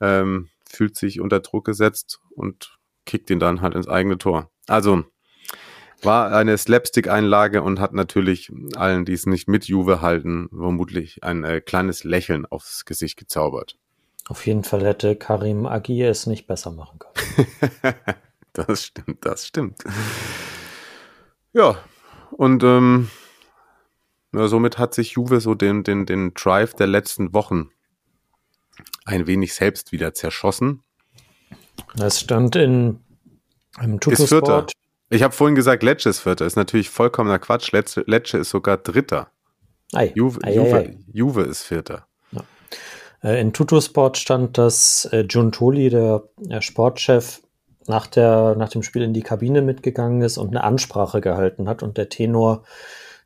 [0.00, 4.50] ähm, fühlt sich unter Druck gesetzt und kickt ihn dann halt ins eigene Tor.
[4.66, 5.04] Also
[6.02, 11.44] war eine Slapstick-Einlage und hat natürlich allen, die es nicht mit Juve halten, vermutlich ein
[11.44, 13.78] äh, kleines Lächeln aufs Gesicht gezaubert.
[14.28, 17.94] Auf jeden Fall hätte Karim Agi es nicht besser machen können.
[18.52, 19.84] das stimmt, das stimmt.
[21.52, 21.78] Ja,
[22.30, 23.10] und ähm,
[24.32, 27.70] ja, somit hat sich Juve so den, den, den Drive der letzten Wochen
[29.04, 30.82] ein wenig selbst wieder zerschossen.
[31.94, 33.00] Das stand in
[33.80, 34.72] im Tutosport.
[35.10, 36.46] Ich habe vorhin gesagt, Lecce ist Vierter.
[36.46, 37.72] Ist natürlich vollkommener Quatsch.
[37.72, 39.30] Lecce, Lecce ist sogar Dritter.
[39.92, 42.08] Ei, Juve, ei, Juve, ei, Juve ist Vierter.
[43.24, 47.40] Äh, in Tutosport stand, dass äh, Giuntoli, der, der Sportchef,
[47.86, 51.82] nach, der, nach dem Spiel in die Kabine mitgegangen ist und eine Ansprache gehalten hat
[51.82, 52.62] und der Tenor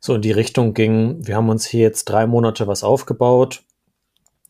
[0.01, 3.63] so in die Richtung ging, wir haben uns hier jetzt drei Monate was aufgebaut.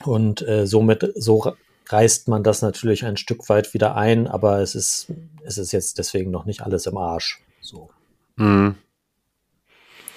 [0.06, 1.54] Und äh, somit, so
[1.90, 5.12] reißt man das natürlich ein Stück weit wieder ein, aber es ist,
[5.44, 7.44] es ist jetzt deswegen noch nicht alles im Arsch.
[7.62, 7.90] So.
[8.36, 8.76] Mhm.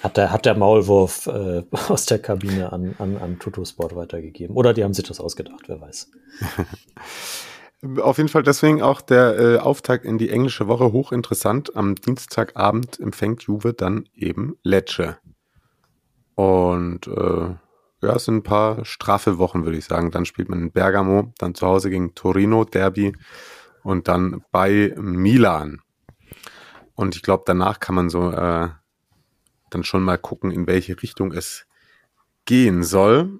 [0.03, 4.55] Hat der, hat der Maulwurf äh, aus der Kabine an, an, an Tutosport weitergegeben.
[4.55, 6.11] Oder die haben sich das ausgedacht, wer weiß.
[8.01, 11.75] Auf jeden Fall deswegen auch der äh, Auftakt in die englische Woche hochinteressant.
[11.75, 15.17] Am Dienstagabend empfängt Juve dann eben Lecce.
[16.35, 17.55] Und äh,
[18.01, 20.11] ja, es sind ein paar straffe Wochen, würde ich sagen.
[20.11, 23.13] Dann spielt man in Bergamo, dann zu Hause gegen Torino, Derby
[23.83, 25.81] und dann bei Milan.
[26.95, 28.69] Und ich glaube, danach kann man so äh,
[29.73, 31.65] dann schon mal gucken, in welche Richtung es
[32.45, 33.39] gehen soll.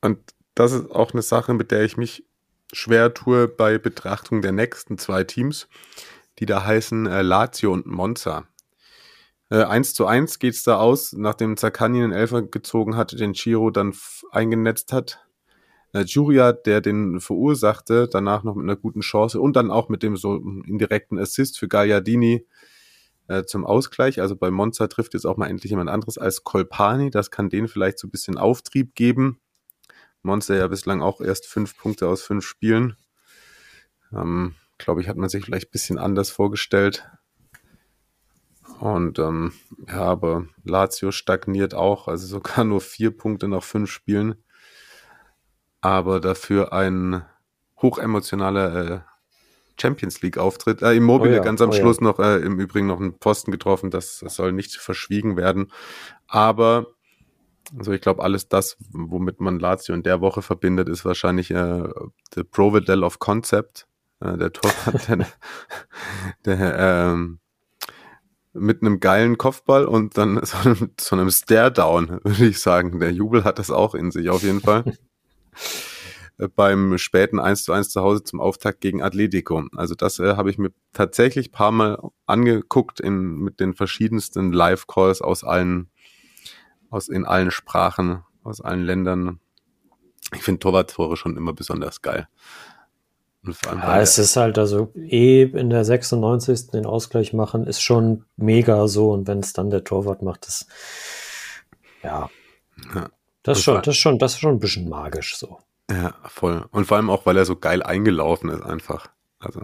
[0.00, 0.18] Und
[0.54, 2.24] das ist auch eine Sache, mit der ich mich
[2.72, 5.68] schwer tue bei Betrachtung der nächsten zwei Teams,
[6.38, 8.46] die da heißen äh, Lazio und Monza.
[9.50, 13.70] Äh, 1 zu 1 geht's da aus, nachdem Zaccagni den Elfer gezogen hatte, den Chiro
[13.70, 13.94] dann
[14.32, 15.24] eingenetzt hat.
[15.92, 20.02] Äh, Juria, der den verursachte, danach noch mit einer guten Chance und dann auch mit
[20.02, 22.46] dem so indirekten Assist für Gagliardini
[23.28, 24.20] äh, zum Ausgleich.
[24.20, 27.10] Also bei Monza trifft jetzt auch mal endlich jemand anderes als Kolpani.
[27.10, 29.40] Das kann denen vielleicht so ein bisschen Auftrieb geben.
[30.22, 32.96] Monster ja bislang auch erst fünf Punkte aus fünf Spielen.
[34.12, 37.08] Ähm, Glaube ich, hat man sich vielleicht ein bisschen anders vorgestellt.
[38.80, 39.52] Und ähm,
[39.88, 44.34] ja, aber Lazio stagniert auch, also sogar nur vier Punkte nach fünf Spielen.
[45.80, 47.24] Aber dafür ein
[47.80, 49.00] hochemotionaler äh,
[49.80, 50.82] Champions League Auftritt.
[50.82, 52.04] Äh, Immobile oh ja, ganz am oh Schluss ja.
[52.04, 55.72] noch äh, im Übrigen noch einen Posten getroffen, das, das soll nicht verschwiegen werden.
[56.26, 56.86] Aber
[57.76, 61.88] also ich glaube, alles das, womit man Lazio in der Woche verbindet, ist wahrscheinlich äh,
[62.36, 63.86] der Providel of Concept,
[64.20, 65.26] äh, der Torwart, der,
[66.44, 67.40] der ähm,
[68.52, 73.00] mit einem geilen Kopfball und dann so einem, so einem Stare-Down, würde ich sagen.
[73.00, 74.84] Der Jubel hat das auch in sich auf jeden Fall.
[76.54, 79.64] Beim späten 1 zu 1 zu Hause zum Auftakt gegen Atletico.
[79.74, 85.22] Also das äh, habe ich mir tatsächlich paar Mal angeguckt in, mit den verschiedensten Live-Calls
[85.22, 85.90] aus allen
[86.90, 89.40] aus in allen Sprachen, aus allen Ländern.
[90.34, 92.28] Ich finde Torwarttore schon immer besonders geil.
[93.64, 96.70] ja, es ist halt also eh in der 96.
[96.70, 99.12] den Ausgleich machen, ist schon mega so.
[99.12, 100.66] Und wenn es dann der Torwart macht, das
[102.02, 102.28] ja,
[102.94, 103.08] ja.
[103.42, 105.58] Das, schon, das, schon, das ist schon ein bisschen magisch so.
[105.90, 106.66] Ja, voll.
[106.70, 109.08] Und vor allem auch, weil er so geil eingelaufen ist einfach.
[109.38, 109.62] Also,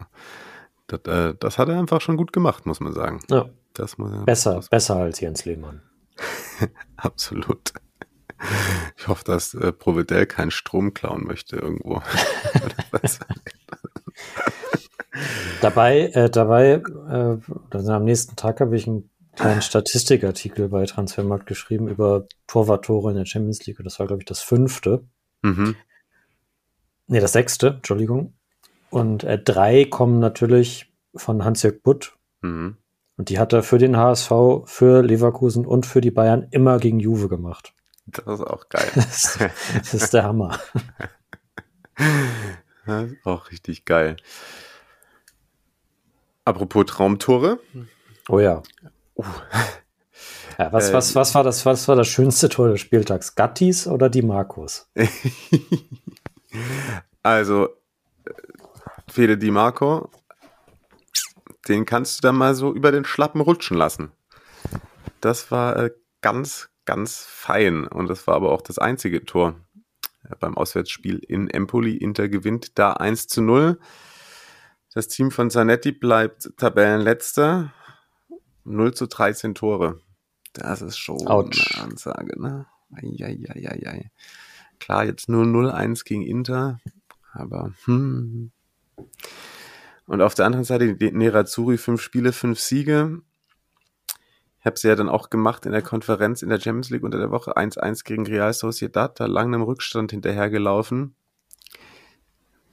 [0.86, 3.20] das, äh, das hat er einfach schon gut gemacht, muss man sagen.
[3.28, 3.48] Ja.
[3.74, 5.82] Das muss, besser, das besser als Jens Lehmann.
[6.96, 7.72] Absolut.
[8.96, 12.02] Ich hoffe, dass äh, Providel keinen Strom klauen möchte irgendwo.
[15.60, 17.38] dabei, äh, dabei, äh,
[17.70, 23.16] also am nächsten Tag habe ich einen kleinen Statistikartikel bei Transfermarkt geschrieben über Torwarttore in
[23.16, 23.78] der Champions League.
[23.82, 25.04] Das war, glaube ich, das fünfte.
[25.42, 25.76] Mhm.
[27.12, 28.32] Nee, das sechste, Entschuldigung.
[28.88, 32.16] Und äh, drei kommen natürlich von Hans-Jörg Butt.
[32.40, 32.78] Mhm.
[33.18, 34.30] Und die hat er für den HSV,
[34.64, 37.74] für Leverkusen und für die Bayern immer gegen Juve gemacht.
[38.06, 38.88] Das ist auch geil.
[38.94, 39.38] das,
[39.74, 40.58] das ist der Hammer.
[42.84, 44.16] Das ist auch richtig geil.
[46.44, 47.60] Apropos Traumtore.
[48.28, 48.62] Oh ja.
[49.14, 49.24] Uh.
[50.58, 53.36] ja was, was, was, war das, was war das schönste Tor des Spieltags?
[53.36, 54.90] Gattis oder die Markus?
[57.22, 57.68] Also,
[59.08, 60.10] Fede Di Marco
[61.68, 64.12] den kannst du dann mal so über den Schlappen rutschen lassen.
[65.20, 67.86] Das war äh, ganz, ganz fein.
[67.86, 69.54] Und das war aber auch das einzige Tor
[70.24, 71.96] äh, beim Auswärtsspiel in Empoli.
[71.96, 73.78] Inter gewinnt da 1 zu 0.
[74.92, 77.72] Das Team von Zanetti bleibt Tabellenletzter.
[78.64, 80.00] 0 zu 13 Tore.
[80.52, 81.50] Das ist schon Ouch.
[81.74, 82.66] eine Ansage, ne?
[82.94, 84.10] Eieieiei.
[84.82, 86.80] Klar, jetzt nur 0-1 gegen Inter,
[87.32, 88.50] aber hm.
[90.06, 93.22] Und auf der anderen Seite Nerazzurri, fünf Spiele, fünf Siege.
[94.58, 97.18] Ich habe sie ja dann auch gemacht in der Konferenz in der Champions League unter
[97.18, 97.56] der Woche.
[97.56, 101.14] 1-1 gegen Real Sociedad, da lang im Rückstand hinterhergelaufen.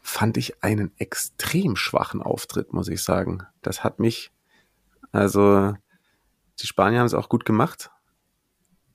[0.02, 3.44] Fand ich einen extrem schwachen Auftritt, muss ich sagen.
[3.62, 4.32] Das hat mich,
[5.12, 5.76] also
[6.60, 7.92] die Spanier haben es auch gut gemacht,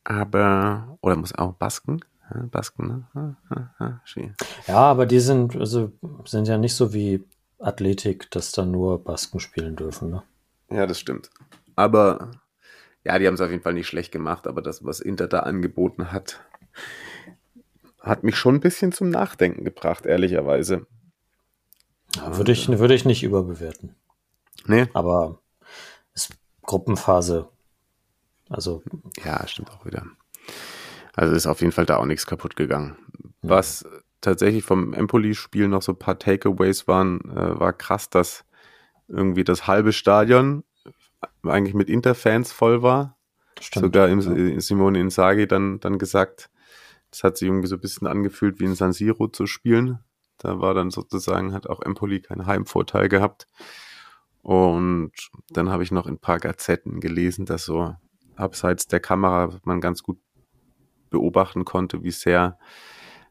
[0.03, 2.01] aber, oder muss auch Basken,
[2.51, 3.37] Basken, ne?
[4.67, 5.93] Ja, aber die sind, also,
[6.25, 7.23] sind ja nicht so wie
[7.59, 10.11] Athletik, dass da nur Basken spielen dürfen.
[10.11, 10.23] Ne?
[10.71, 11.31] Ja, das stimmt.
[11.77, 12.31] Aber
[13.05, 15.41] ja, die haben es auf jeden Fall nicht schlecht gemacht, aber das, was Inter da
[15.41, 16.41] angeboten hat,
[18.01, 20.87] hat mich schon ein bisschen zum Nachdenken gebracht, ehrlicherweise.
[22.17, 23.95] Ja, würde, ich, würde ich nicht überbewerten.
[24.67, 24.87] Nee.
[24.95, 25.41] Aber
[26.15, 26.31] ist
[26.63, 27.49] Gruppenphase.
[28.49, 28.83] Also.
[29.25, 30.07] Ja, stimmt auch wieder.
[31.17, 32.97] Also ist auf jeden Fall da auch nichts kaputt gegangen.
[33.43, 33.87] Was
[34.21, 38.45] tatsächlich vom Empoli-Spiel noch so ein paar Takeaways waren, äh, war krass, dass
[39.07, 40.65] irgendwie das halbe Stadion
[41.43, 43.17] eigentlich mit Interfans voll war.
[43.61, 44.61] Stimmt, Sogar im, ja.
[44.61, 46.51] Simone Inzaghi dann, dann gesagt,
[47.11, 50.01] das hat sich irgendwie so ein bisschen angefühlt, wie in San Siro zu spielen.
[50.39, 53.47] Da war dann sozusagen, hat auch Empoli keinen Heimvorteil gehabt.
[54.43, 55.13] Und
[55.49, 57.95] dann habe ich noch in ein paar Gazetten gelesen, dass so
[58.37, 60.19] abseits der Kamera man ganz gut
[61.15, 62.59] beobachten konnte, wie sehr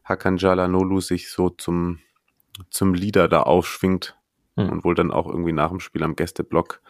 [0.04, 2.00] Hakan Jalanolu sich so zum,
[2.70, 4.18] zum Leader da aufschwingt
[4.56, 4.70] hm.
[4.70, 6.80] und wohl dann auch irgendwie nach dem Spiel am Gästeblock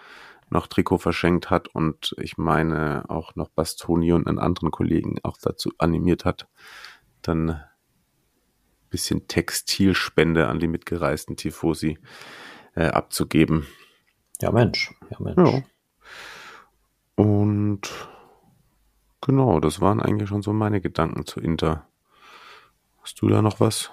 [0.51, 5.37] noch Trikot verschenkt hat und ich meine auch noch Bastoni und einen anderen Kollegen auch
[5.41, 6.49] dazu animiert hat,
[7.23, 7.65] dann ein
[8.91, 11.99] bisschen Textilspende an die mitgereisten Tifosi
[12.77, 13.67] äh, abzugeben.
[14.41, 14.95] Ja, Mensch.
[15.11, 15.53] Ja, Mensch.
[15.53, 15.63] Ja.
[17.17, 17.91] Und
[19.25, 21.87] genau, das waren eigentlich schon so meine Gedanken zu Inter.
[23.03, 23.91] Hast du da noch was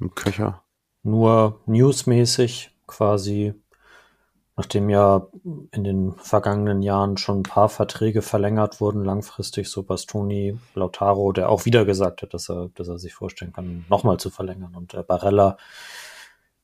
[0.00, 0.62] im Köcher?
[1.02, 3.54] Nur newsmäßig quasi,
[4.56, 5.26] nachdem ja
[5.72, 11.48] in den vergangenen Jahren schon ein paar Verträge verlängert wurden, langfristig, so Bastoni, Lautaro, der
[11.48, 14.74] auch wieder gesagt hat, dass er, dass er sich vorstellen kann, nochmal zu verlängern.
[14.74, 15.56] Und äh, Barella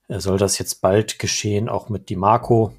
[0.09, 2.73] äh, soll das jetzt bald geschehen, auch mit Di Marco,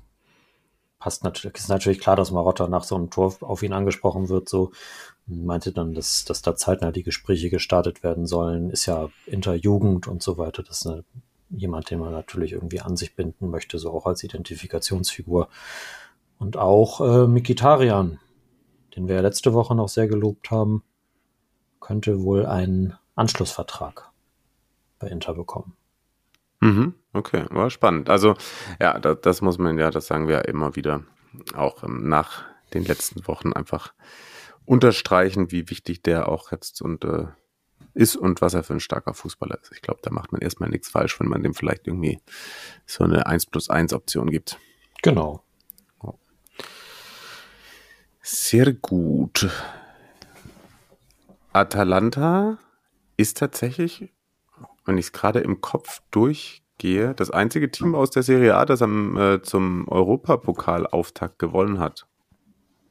[1.00, 4.50] passt natürlich, ist natürlich klar, dass Marotta nach so einem Tor auf ihn angesprochen wird,
[4.50, 4.72] so
[5.26, 10.22] meinte dann, dass, dass da zeitnah die Gespräche gestartet werden sollen, ist ja Interjugend und
[10.22, 11.04] so weiter, das ist eine,
[11.50, 15.50] jemand, den man natürlich irgendwie an sich binden möchte, so auch als Identifikationsfigur.
[16.38, 18.20] Und auch äh, Mikitarian,
[18.96, 20.84] den wir ja letzte Woche noch sehr gelobt haben,
[21.80, 24.12] könnte wohl einen Anschlussvertrag
[25.00, 25.76] bei Inter bekommen.
[26.62, 28.10] Mhm, okay, war spannend.
[28.10, 28.36] Also
[28.80, 31.04] ja, das, das, muss man ja, das sagen wir ja immer wieder,
[31.56, 33.94] auch ähm, nach den letzten Wochen einfach
[34.66, 37.28] unterstreichen, wie wichtig der auch jetzt und äh,
[37.94, 39.72] ist und was er für ein starker Fußballer ist.
[39.72, 42.20] Ich glaube, da macht man erstmal nichts falsch, wenn man dem vielleicht irgendwie
[42.86, 44.60] so eine 1 plus 1 Option gibt.
[45.02, 45.44] Genau.
[48.22, 49.50] Sehr gut.
[51.52, 52.60] Atalanta
[53.18, 54.14] ist tatsächlich
[54.90, 56.02] wenn ich es gerade im Kopf
[56.80, 62.08] durchgehe, das einzige Team aus der Serie A, das am, äh, zum Europapokal-Auftakt gewonnen hat.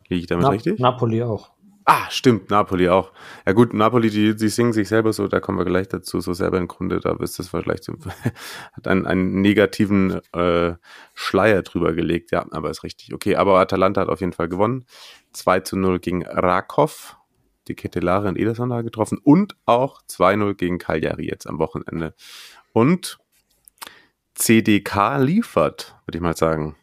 [0.09, 0.79] Liege ich damit Na, richtig?
[0.79, 1.51] Napoli auch.
[1.85, 3.13] Ah, stimmt, Napoli auch.
[3.47, 6.35] Ja gut, Napoli, die, die singen sich selber so, da kommen wir gleich dazu, so
[6.35, 7.95] selber im Grunde, da wirst du es vielleicht, so,
[8.75, 10.75] hat einen, einen negativen äh,
[11.15, 13.15] Schleier drüber gelegt, ja, aber ist richtig.
[13.15, 14.85] Okay, aber Atalanta hat auf jeden Fall gewonnen.
[15.33, 17.17] 2 zu 0 gegen Rakov
[17.69, 22.15] die Ketelare in Ederson da getroffen und auch 2-0 gegen Cagliari jetzt am Wochenende.
[22.73, 23.19] Und
[24.39, 26.77] CDK liefert, würde ich mal sagen.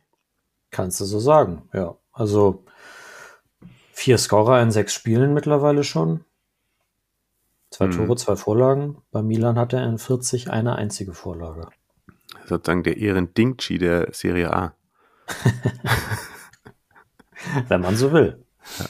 [0.72, 1.96] Kannst du so sagen, ja.
[2.12, 2.65] Also
[3.94, 6.26] vier Scorer in sechs Spielen mittlerweile schon.
[7.70, 7.91] Zwei hm.
[7.91, 9.02] Tore, zwei Vorlagen.
[9.12, 11.70] Bei Milan hat er in 40 eine einzige Vorlage.
[12.46, 14.76] Sozusagen der Ehren-Dingchi der Serie A.
[17.68, 18.46] Wenn man so will.
[18.80, 18.86] Ja.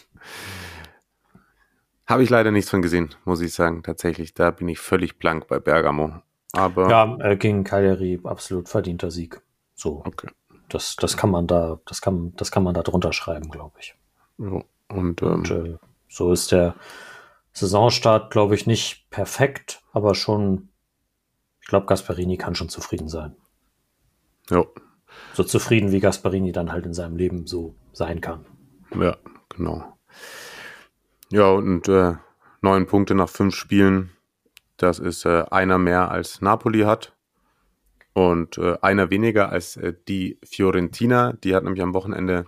[2.07, 3.81] Habe ich leider nichts von gesehen, muss ich sagen.
[3.81, 6.21] Tatsächlich, da bin ich völlig blank bei Bergamo.
[6.55, 9.41] Aber ja, äh, gegen Cagliari absolut verdienter Sieg.
[9.75, 10.03] So.
[10.05, 10.29] Okay.
[10.69, 13.95] Das, das kann man da, das kann, das kann man da drunter schreiben, glaube ich.
[14.37, 16.75] Ja, und, ähm, und äh, so ist der
[17.51, 20.69] Saisonstart, glaube ich, nicht perfekt, aber schon,
[21.61, 23.35] ich glaube, Gasparini kann schon zufrieden sein.
[24.49, 24.65] Ja.
[25.33, 28.45] So zufrieden, wie Gasparini dann halt in seinem Leben so sein kann.
[28.99, 29.15] Ja,
[29.49, 29.97] genau.
[31.29, 32.15] Ja, und äh,
[32.61, 34.11] neun Punkte nach fünf Spielen.
[34.77, 37.15] Das ist äh, einer mehr als Napoli hat.
[38.13, 41.33] Und äh, einer weniger als äh, die Fiorentina.
[41.33, 42.45] Die hat nämlich am Wochenende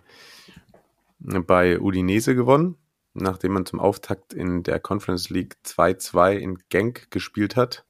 [1.19, 2.77] bei Udinese gewonnen,
[3.13, 7.85] nachdem man zum Auftakt in der Conference League 2-2 in Genk gespielt hat.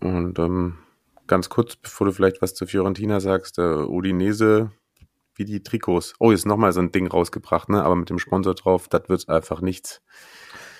[0.00, 0.78] Und ähm,
[1.26, 4.70] ganz kurz, bevor du vielleicht was zu Fiorentina sagst, äh, Udinese
[5.34, 6.14] wie die Trikots.
[6.18, 7.82] Oh, ist nochmal so ein Ding rausgebracht, ne?
[7.82, 10.02] Aber mit dem Sponsor drauf, das wird einfach nichts.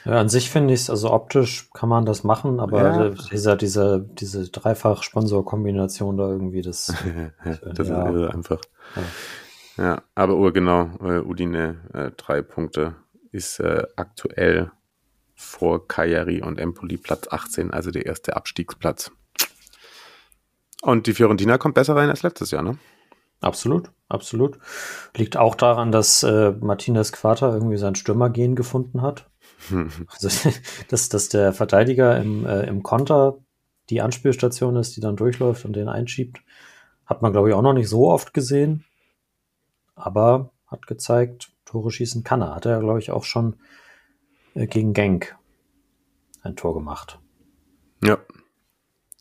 [0.06, 3.08] Ja, an sich finde ich es, also optisch kann man das machen, aber ja.
[3.32, 6.86] dieser, diese, diese Dreifach-Sponsor-Kombination da irgendwie, das,
[7.74, 8.08] das ja.
[8.08, 8.60] ist einfach.
[9.76, 9.84] Ja.
[9.84, 12.94] ja, aber urgenau, äh, Udine, äh, drei Punkte,
[13.32, 14.70] ist äh, aktuell
[15.34, 19.10] vor Cagliari und Empoli Platz 18, also der erste Abstiegsplatz.
[20.82, 22.78] Und die Fiorentina kommt besser rein als letztes Jahr, ne?
[23.40, 24.58] Absolut, absolut.
[25.16, 29.28] Liegt auch daran, dass äh, Martinez Quata irgendwie sein Stürmergehen gefunden hat.
[29.70, 30.50] Also,
[30.88, 33.38] dass, dass der Verteidiger im, äh, im Konter
[33.90, 36.40] die Anspielstation ist, die dann durchläuft und den einschiebt.
[37.04, 38.84] Hat man, glaube ich, auch noch nicht so oft gesehen.
[39.94, 42.54] Aber hat gezeigt, Tore schießen kann er.
[42.54, 43.56] Hat er, glaube ich, auch schon
[44.54, 45.36] äh, gegen Genk
[46.42, 47.18] ein Tor gemacht.
[48.02, 48.18] Ja.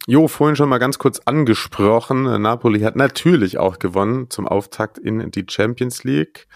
[0.07, 2.41] Jo, vorhin schon mal ganz kurz angesprochen.
[2.41, 6.47] Napoli hat natürlich auch gewonnen zum Auftakt in die Champions League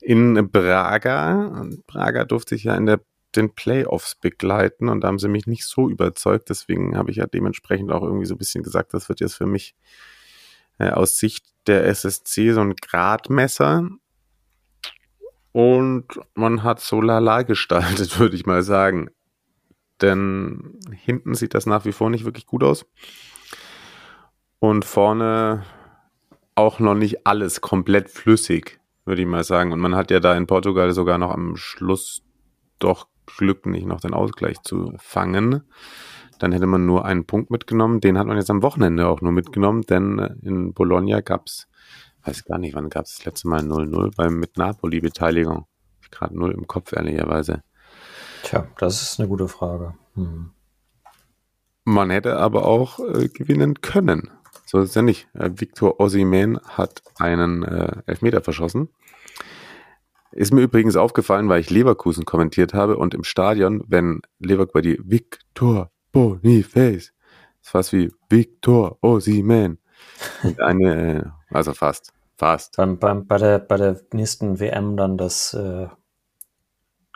[0.00, 1.66] in Braga.
[1.88, 3.00] Braga durfte sich ja in der,
[3.36, 6.48] den Playoffs begleiten und da haben sie mich nicht so überzeugt.
[6.50, 9.46] Deswegen habe ich ja dementsprechend auch irgendwie so ein bisschen gesagt, das wird jetzt für
[9.46, 9.74] mich
[10.78, 13.88] äh, aus Sicht der SSC so ein Gradmesser.
[15.52, 19.10] Und man hat so lala gestaltet, würde ich mal sagen.
[20.00, 22.86] Denn hinten sieht das nach wie vor nicht wirklich gut aus.
[24.58, 25.64] Und vorne
[26.54, 29.72] auch noch nicht alles komplett flüssig, würde ich mal sagen.
[29.72, 32.22] Und man hat ja da in Portugal sogar noch am Schluss
[32.78, 35.62] doch Glück, nicht noch den Ausgleich zu fangen.
[36.38, 38.00] Dann hätte man nur einen Punkt mitgenommen.
[38.00, 41.68] Den hat man jetzt am Wochenende auch nur mitgenommen, denn in Bologna gab es,
[42.24, 45.66] weiß gar nicht, wann gab es das letzte Mal 0-0 beim mit Napoli-Beteiligung.
[46.10, 47.62] Gerade 0 im Kopf, ehrlicherweise.
[48.42, 49.94] Tja, das ist eine gute Frage.
[50.14, 50.50] Hm.
[51.84, 54.30] Man hätte aber auch äh, gewinnen können.
[54.64, 55.28] So ist es ja nicht.
[55.34, 58.88] Äh, Victor Osimhen hat einen äh, Elfmeter verschossen.
[60.34, 65.00] Ist mir übrigens aufgefallen, weil ich Leverkusen kommentiert habe und im Stadion, wenn Leverkusen die
[65.04, 67.12] Victor Boniface,
[67.60, 69.78] ist fast wie Victor Osimhen.
[70.58, 72.76] eine, also fast, fast.
[72.76, 75.86] Beim, beim, bei, der, bei der nächsten WM dann das äh,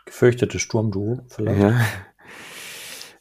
[0.06, 1.60] gefürchtete Sturmduo vielleicht.
[1.60, 1.80] Ja.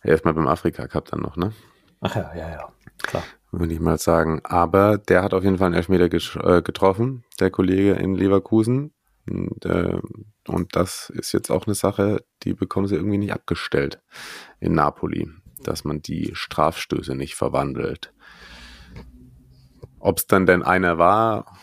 [0.03, 1.53] Erstmal beim Afrika Cup dann noch, ne?
[2.01, 2.69] Ach ja, ja, ja,
[3.01, 3.23] klar.
[3.51, 4.41] Würde ich mal sagen.
[4.43, 8.93] Aber der hat auf jeden Fall einen Elfmeter äh, getroffen, der Kollege in Leverkusen.
[9.29, 9.99] Und, äh,
[10.47, 14.01] und das ist jetzt auch eine Sache, die bekommen sie irgendwie nicht abgestellt
[14.59, 15.29] in Napoli,
[15.63, 18.13] dass man die Strafstöße nicht verwandelt.
[19.99, 21.57] Ob es dann denn einer war,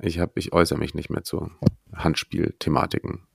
[0.00, 1.50] ich, hab, ich äußere mich nicht mehr zu
[1.94, 3.26] Handspielthematiken.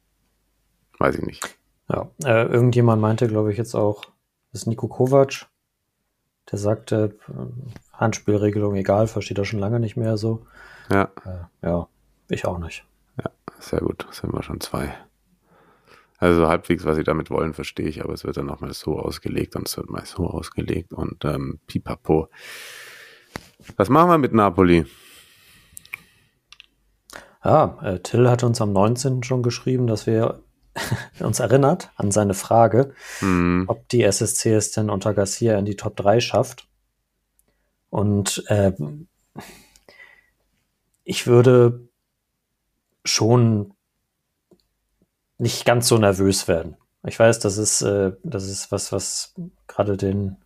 [0.97, 1.57] Weiß ich nicht.
[1.89, 4.05] Ja, äh, irgendjemand meinte, glaube ich, jetzt auch,
[4.51, 5.47] das ist Nico Kovac,
[6.51, 10.45] der sagte, äh, Handspielregelung egal, versteht er schon lange nicht mehr so.
[10.89, 11.11] Ja.
[11.25, 11.87] Äh, ja,
[12.29, 12.85] ich auch nicht.
[13.59, 14.95] Sehr gut, sind wir schon zwei.
[16.17, 19.55] Also halbwegs, was sie damit wollen, verstehe ich, aber es wird dann nochmal so ausgelegt
[19.55, 22.29] und es wird mal so ausgelegt und ähm, pipapo.
[23.75, 24.85] Was machen wir mit Napoli?
[27.43, 29.23] Ja, äh, Till hat uns am 19.
[29.23, 30.41] schon geschrieben, dass wir
[31.19, 35.75] uns erinnert an seine Frage, Hm, ob die SSC es denn unter Garcia in die
[35.75, 36.67] Top 3 schafft.
[37.89, 38.73] Und äh,
[41.03, 41.87] ich würde
[43.05, 43.73] schon
[45.37, 46.77] nicht ganz so nervös werden.
[47.05, 49.35] Ich weiß, das ist, äh, das ist was, was
[49.67, 50.37] gerade den,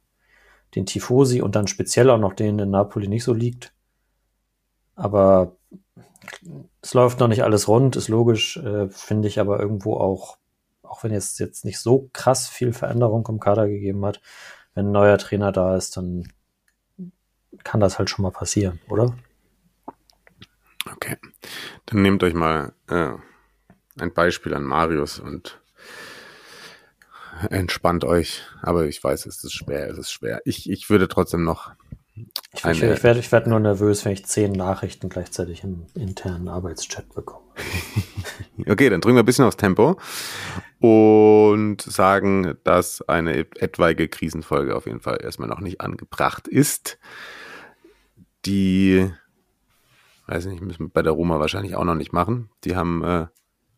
[0.75, 3.73] den Tifosi und dann speziell auch noch den in Napoli nicht so liegt.
[4.95, 5.55] Aber
[6.81, 10.37] es läuft noch nicht alles rund, ist logisch, äh, finde ich aber irgendwo auch,
[10.83, 14.21] auch wenn jetzt, jetzt nicht so krass viel Veränderung im Kader gegeben hat,
[14.73, 16.27] wenn ein neuer Trainer da ist, dann
[17.63, 19.15] kann das halt schon mal passieren, oder?
[20.93, 21.17] Okay.
[21.85, 23.11] Dann nehmt euch mal äh,
[23.99, 25.59] ein Beispiel an Marius und
[27.49, 28.43] entspannt euch.
[28.61, 30.41] Aber ich weiß, es ist schwer, es ist schwer.
[30.45, 31.71] Ich, ich würde trotzdem noch
[32.53, 36.47] Ich, ich, ich werde ich werd nur nervös, wenn ich zehn Nachrichten gleichzeitig im internen
[36.47, 37.45] Arbeitschat bekomme.
[38.67, 39.97] Okay, dann drücken wir ein bisschen aufs Tempo
[40.79, 46.99] und sagen, dass eine etwaige Krisenfolge auf jeden Fall erstmal noch nicht angebracht ist.
[48.45, 49.09] Die,
[50.29, 52.49] weiß nicht, müssen wir bei der Roma wahrscheinlich auch noch nicht machen.
[52.63, 53.27] Die haben, äh,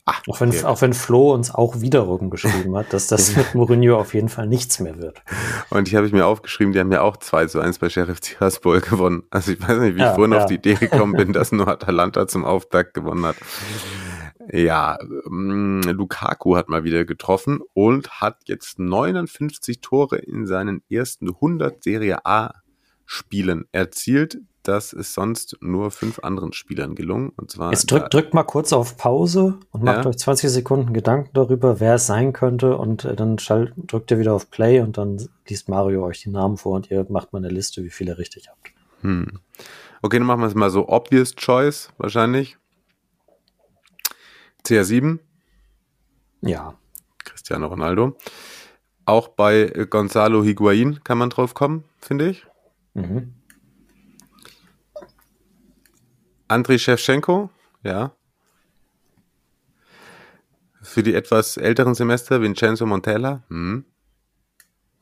[0.05, 3.97] ach, Auch wenn, auch wenn Flo uns auch wiederum geschrieben hat, dass das mit Mourinho
[3.97, 5.21] auf jeden Fall nichts mehr wird.
[5.69, 8.19] Und ich habe ich mir aufgeschrieben, die haben ja auch 2 zu 1 bei Sheriff
[8.19, 9.23] Tiraspol gewonnen.
[9.29, 10.39] Also ich weiß nicht, wie Ja, ich vorhin ja.
[10.39, 13.37] auf die Idee gekommen bin, dass nur Atalanta zum Auftakt gewonnen hat.
[14.51, 14.97] Ja,
[15.27, 21.83] ähm, Lukaku hat mal wieder getroffen und hat jetzt 59 Tore in seinen ersten 100
[21.83, 22.55] Serie A
[23.05, 24.39] Spielen erzielt.
[24.63, 27.31] Das ist sonst nur fünf anderen Spielern gelungen.
[27.35, 30.09] Und zwar Jetzt drückt, drückt mal kurz auf Pause und macht Ja.
[30.09, 34.19] euch 20 Sekunden Gedanken darüber, wer es sein könnte und äh, dann schalt, drückt ihr
[34.19, 37.39] wieder auf Play und dann liest Mario euch die Namen vor und ihr macht mal
[37.39, 38.71] eine Liste, wie viele ihr richtig habt.
[39.01, 39.39] Hm.
[40.03, 40.87] Okay, dann machen wir es mal so.
[40.87, 42.57] Obvious Choice wahrscheinlich.
[44.65, 45.19] CR7,
[46.41, 46.75] Ja,
[47.23, 48.15] Cristiano Ronaldo.
[49.05, 52.45] Auch bei Gonzalo Higuain kann man drauf kommen, finde ich.
[52.93, 53.33] mhm.
[56.51, 57.49] Andriy Shevchenko,
[57.83, 58.11] ja.
[60.81, 63.43] Für die etwas älteren Semester Vincenzo Montella.
[63.49, 63.85] Hm.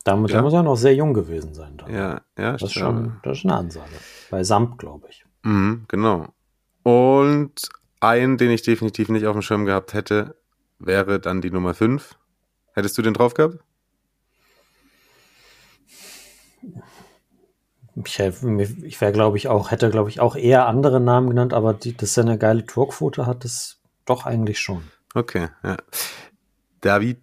[0.04, 0.42] Damit Ja.
[0.42, 1.76] muss er noch sehr jung gewesen sein.
[1.76, 1.92] Dann.
[1.92, 3.90] Ja, ja, das, ist schon, das ist eine Ansage.
[4.30, 5.24] Bei Samp, glaube ich.
[5.42, 6.28] Mhm, genau.
[6.82, 7.68] Und
[8.00, 10.36] einen, den ich definitiv nicht auf dem Schirm gehabt hätte,
[10.78, 12.16] wäre dann die Nummer 5.
[12.74, 13.58] Hättest du den drauf gehabt?
[18.04, 21.74] Ich, ich wäre, glaube ich, auch, hätte, glaube ich, auch eher andere Namen genannt, aber
[21.74, 24.82] die, dass er eine geile Torquote hat, das doch eigentlich schon.
[25.14, 25.76] Okay, ja.
[26.80, 27.18] David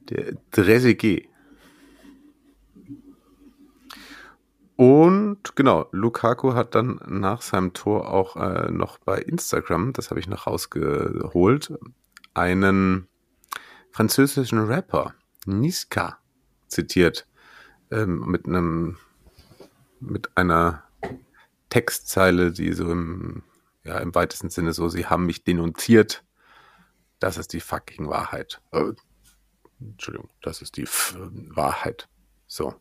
[0.51, 1.30] Trezeguet.
[4.78, 10.19] Und genau, Lukaku hat dann nach seinem Tor auch äh, noch bei Instagram, das habe
[10.19, 11.73] ich noch rausgeholt,
[12.36, 13.07] einen
[13.89, 15.15] französischen Rapper,
[15.47, 16.19] Niska,
[16.67, 17.28] zitiert,
[17.89, 18.97] ähm, mit einem,
[20.00, 20.84] mit einer
[21.70, 23.43] Textzeile, die so im,
[23.84, 26.24] ja, im weitesten Sinne so, sie haben mich denunziert,
[27.20, 28.62] das ist die fucking Wahrheit.
[28.72, 28.93] Äh,
[29.80, 32.08] Entschuldigung, das ist die F Wahrheit.
[32.48, 32.76] So.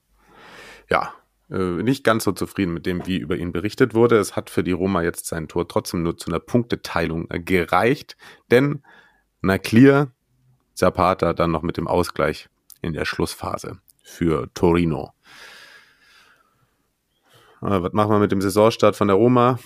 [0.89, 1.14] Ja,
[1.51, 4.19] äh, nicht ganz so zufrieden mit dem, wie über ihn berichtet wurde.
[4.19, 8.17] Es hat für die Roma jetzt sein Tor trotzdem nur zu einer Punkteteilung äh, gereicht,
[8.51, 8.83] denn
[9.41, 10.12] na clear,
[10.75, 12.49] Zapata dann noch mit dem Ausgleich
[12.83, 15.12] in der Schlussphase für Torino.
[17.61, 19.59] Aber was machen wir mit dem Saisonstart von der Roma?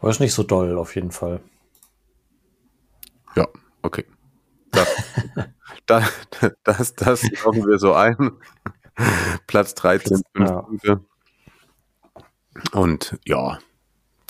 [0.00, 1.40] War es nicht so doll, auf jeden Fall.
[3.36, 3.46] Ja,
[3.82, 4.06] okay.
[4.70, 4.88] Das,
[5.86, 6.12] das,
[6.64, 8.32] das, das laufen wir so ein.
[9.46, 10.62] Platz 13, 5 ja.
[10.62, 11.00] Punkte.
[12.72, 13.58] Und ja,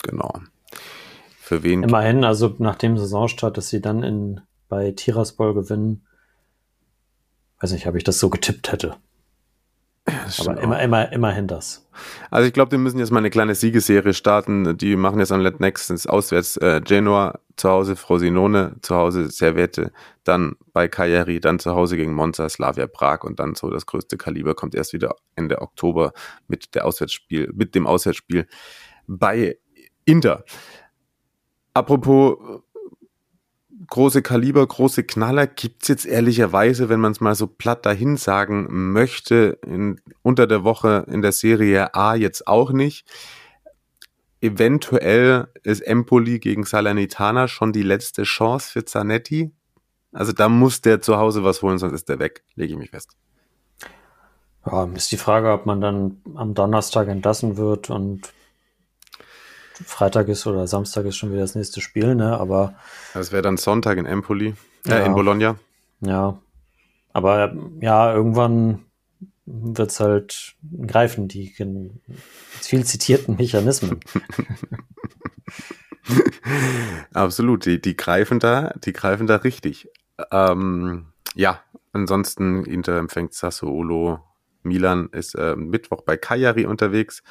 [0.03, 0.33] genau.
[1.37, 1.83] Für wen?
[1.83, 6.05] Immerhin, also nach dem Saisonstart, dass sie dann in, bei Tiraspol gewinnen,
[7.59, 8.97] weiß nicht, ob ich das so getippt hätte.
[10.05, 11.87] Aber immer, immer, immerhin das.
[12.31, 14.75] Also ich glaube, wir müssen jetzt mal eine kleine Siegeserie starten.
[14.77, 19.91] Die machen jetzt am nächstens auswärts äh, Genoa, zu Hause Frosinone, zu Hause Servette,
[20.23, 24.17] dann bei Cagliari, dann zu Hause gegen Monza, Slavia Prag und dann so das größte
[24.17, 26.13] Kaliber kommt erst wieder Ende Oktober
[26.47, 28.47] mit der Auswärtsspiel, mit dem Auswärtsspiel
[29.05, 29.57] bei
[30.05, 30.43] Inter.
[31.73, 32.63] Apropos
[33.91, 38.91] große Kaliber, große Knaller gibt's jetzt ehrlicherweise, wenn man es mal so platt dahin sagen
[38.93, 43.05] möchte, in, unter der Woche in der Serie A jetzt auch nicht.
[44.39, 49.51] Eventuell ist Empoli gegen Salernitana schon die letzte Chance für Zanetti.
[50.13, 52.89] Also da muss der zu Hause was holen, sonst ist der weg, lege ich mich
[52.89, 53.17] fest.
[54.65, 58.33] Ja, ist die Frage, ob man dann am Donnerstag entlassen wird und
[59.85, 62.37] Freitag ist oder Samstag ist schon wieder das nächste Spiel, ne?
[62.37, 62.75] Aber.
[63.13, 64.55] Das wäre dann Sonntag in Empoli,
[64.85, 65.55] äh, ja, in Bologna.
[66.01, 66.39] Ja.
[67.13, 68.85] Aber ja, irgendwann
[69.45, 70.55] wird es halt
[70.87, 71.53] greifen, die
[72.59, 73.99] viel zitierten Mechanismen.
[77.13, 79.89] Absolut, die, die greifen da, die greifen da richtig.
[80.31, 81.61] Ähm, ja,
[81.93, 84.19] ansonsten Inter empfängt Sassuolo.
[84.63, 87.23] Milan ist äh, Mittwoch bei Cagliari unterwegs.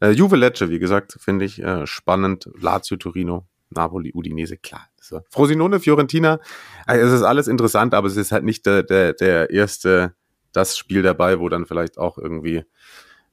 [0.00, 2.48] Äh, Juve Lecce, wie gesagt, finde ich äh, spannend.
[2.58, 4.88] Lazio Torino, Napoli, Udinese, klar.
[5.00, 5.20] So.
[5.30, 6.40] Frosinone, Fiorentina,
[6.86, 10.14] äh, es ist alles interessant, aber es ist halt nicht der, der, der erste,
[10.52, 12.64] das Spiel dabei, wo dann vielleicht auch irgendwie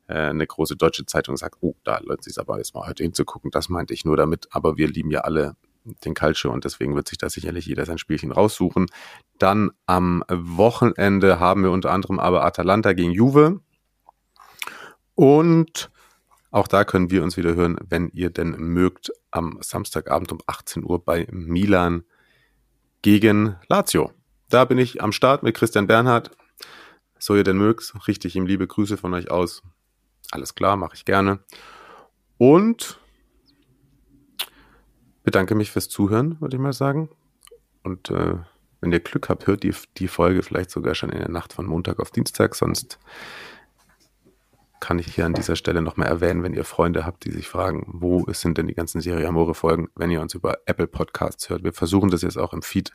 [0.08, 3.51] äh, eine große deutsche Zeitung sagt, oh, da lohnt sich aber jetzt mal heute hinzugucken,
[3.51, 7.07] das meinte ich nur damit, aber wir lieben ja alle den Calcio und deswegen wird
[7.07, 8.88] sich da sicherlich jeder sein Spielchen raussuchen.
[9.38, 13.59] Dann am Wochenende haben wir unter anderem aber Atalanta gegen Juve
[15.15, 15.91] und
[16.51, 20.84] auch da können wir uns wieder hören, wenn ihr denn mögt, am Samstagabend um 18
[20.84, 22.03] Uhr bei Milan
[23.01, 24.11] gegen Lazio.
[24.49, 26.29] Da bin ich am Start mit Christian Bernhard.
[27.17, 29.63] So ihr denn mögt, richtig ihm liebe Grüße von euch aus.
[30.29, 31.39] Alles klar, mache ich gerne.
[32.38, 32.99] Und
[35.24, 37.09] bedanke mich fürs Zuhören, würde ich mal sagen.
[37.84, 38.36] Und äh,
[38.82, 41.65] wenn ihr Glück habt, hört die, die Folge vielleicht sogar schon in der Nacht von
[41.65, 42.55] Montag auf Dienstag.
[42.55, 42.99] Sonst
[44.84, 47.86] kann ich hier an dieser Stelle nochmal erwähnen, wenn ihr Freunde habt, die sich fragen,
[47.88, 51.63] wo sind denn die ganzen Serie Amore Folgen, wenn ihr uns über Apple Podcasts hört.
[51.63, 52.91] Wir versuchen das jetzt auch im Feed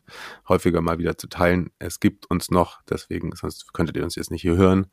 [0.47, 1.71] häufiger mal wieder zu teilen.
[1.79, 4.89] Es gibt uns noch, deswegen, sonst könntet ihr uns jetzt nicht hier hören.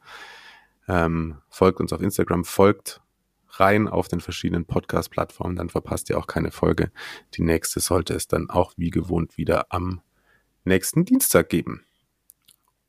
[0.88, 3.02] Ähm, folgt uns auf Instagram, folgt
[3.60, 6.92] rein auf den verschiedenen Podcast-Plattformen, dann verpasst ihr auch keine Folge.
[7.36, 10.02] Die nächste sollte es dann auch wie gewohnt wieder am
[10.64, 11.86] nächsten Dienstag geben.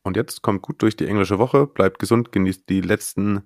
[0.02, 3.42] Und jetzt kommt gut durch die englische Woche, bleibt gesund, genießt die letzten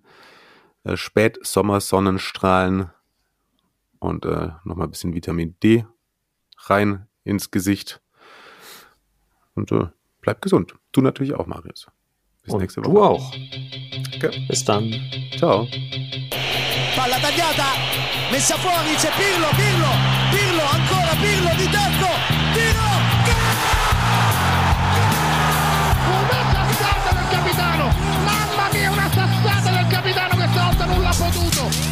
[0.84, 2.90] äh, Spätsommersonnenstrahlen
[3.98, 5.86] und äh, nochmal ein bisschen Vitamin D
[6.58, 8.00] rein ins Gesicht.
[9.54, 9.86] Und äh,
[10.20, 10.74] bleib gesund.
[10.92, 11.86] Du natürlich auch, Marius.
[12.42, 12.90] Bis und nächste Woche.
[12.90, 13.34] Du auch.
[14.16, 14.46] Okay.
[14.48, 14.94] Bis dann.
[15.36, 15.66] Ciao.
[17.00, 17.64] Palla tagliata,
[18.30, 19.88] messa fuori, c'è Pirlo, Pirlo,
[20.30, 22.08] Pirlo, ancora Pirlo di tacco,
[22.52, 22.88] tiro,
[26.10, 31.89] Una sassata del capitano, mamma mia una sassata del capitano che stavolta non l'ha potuto,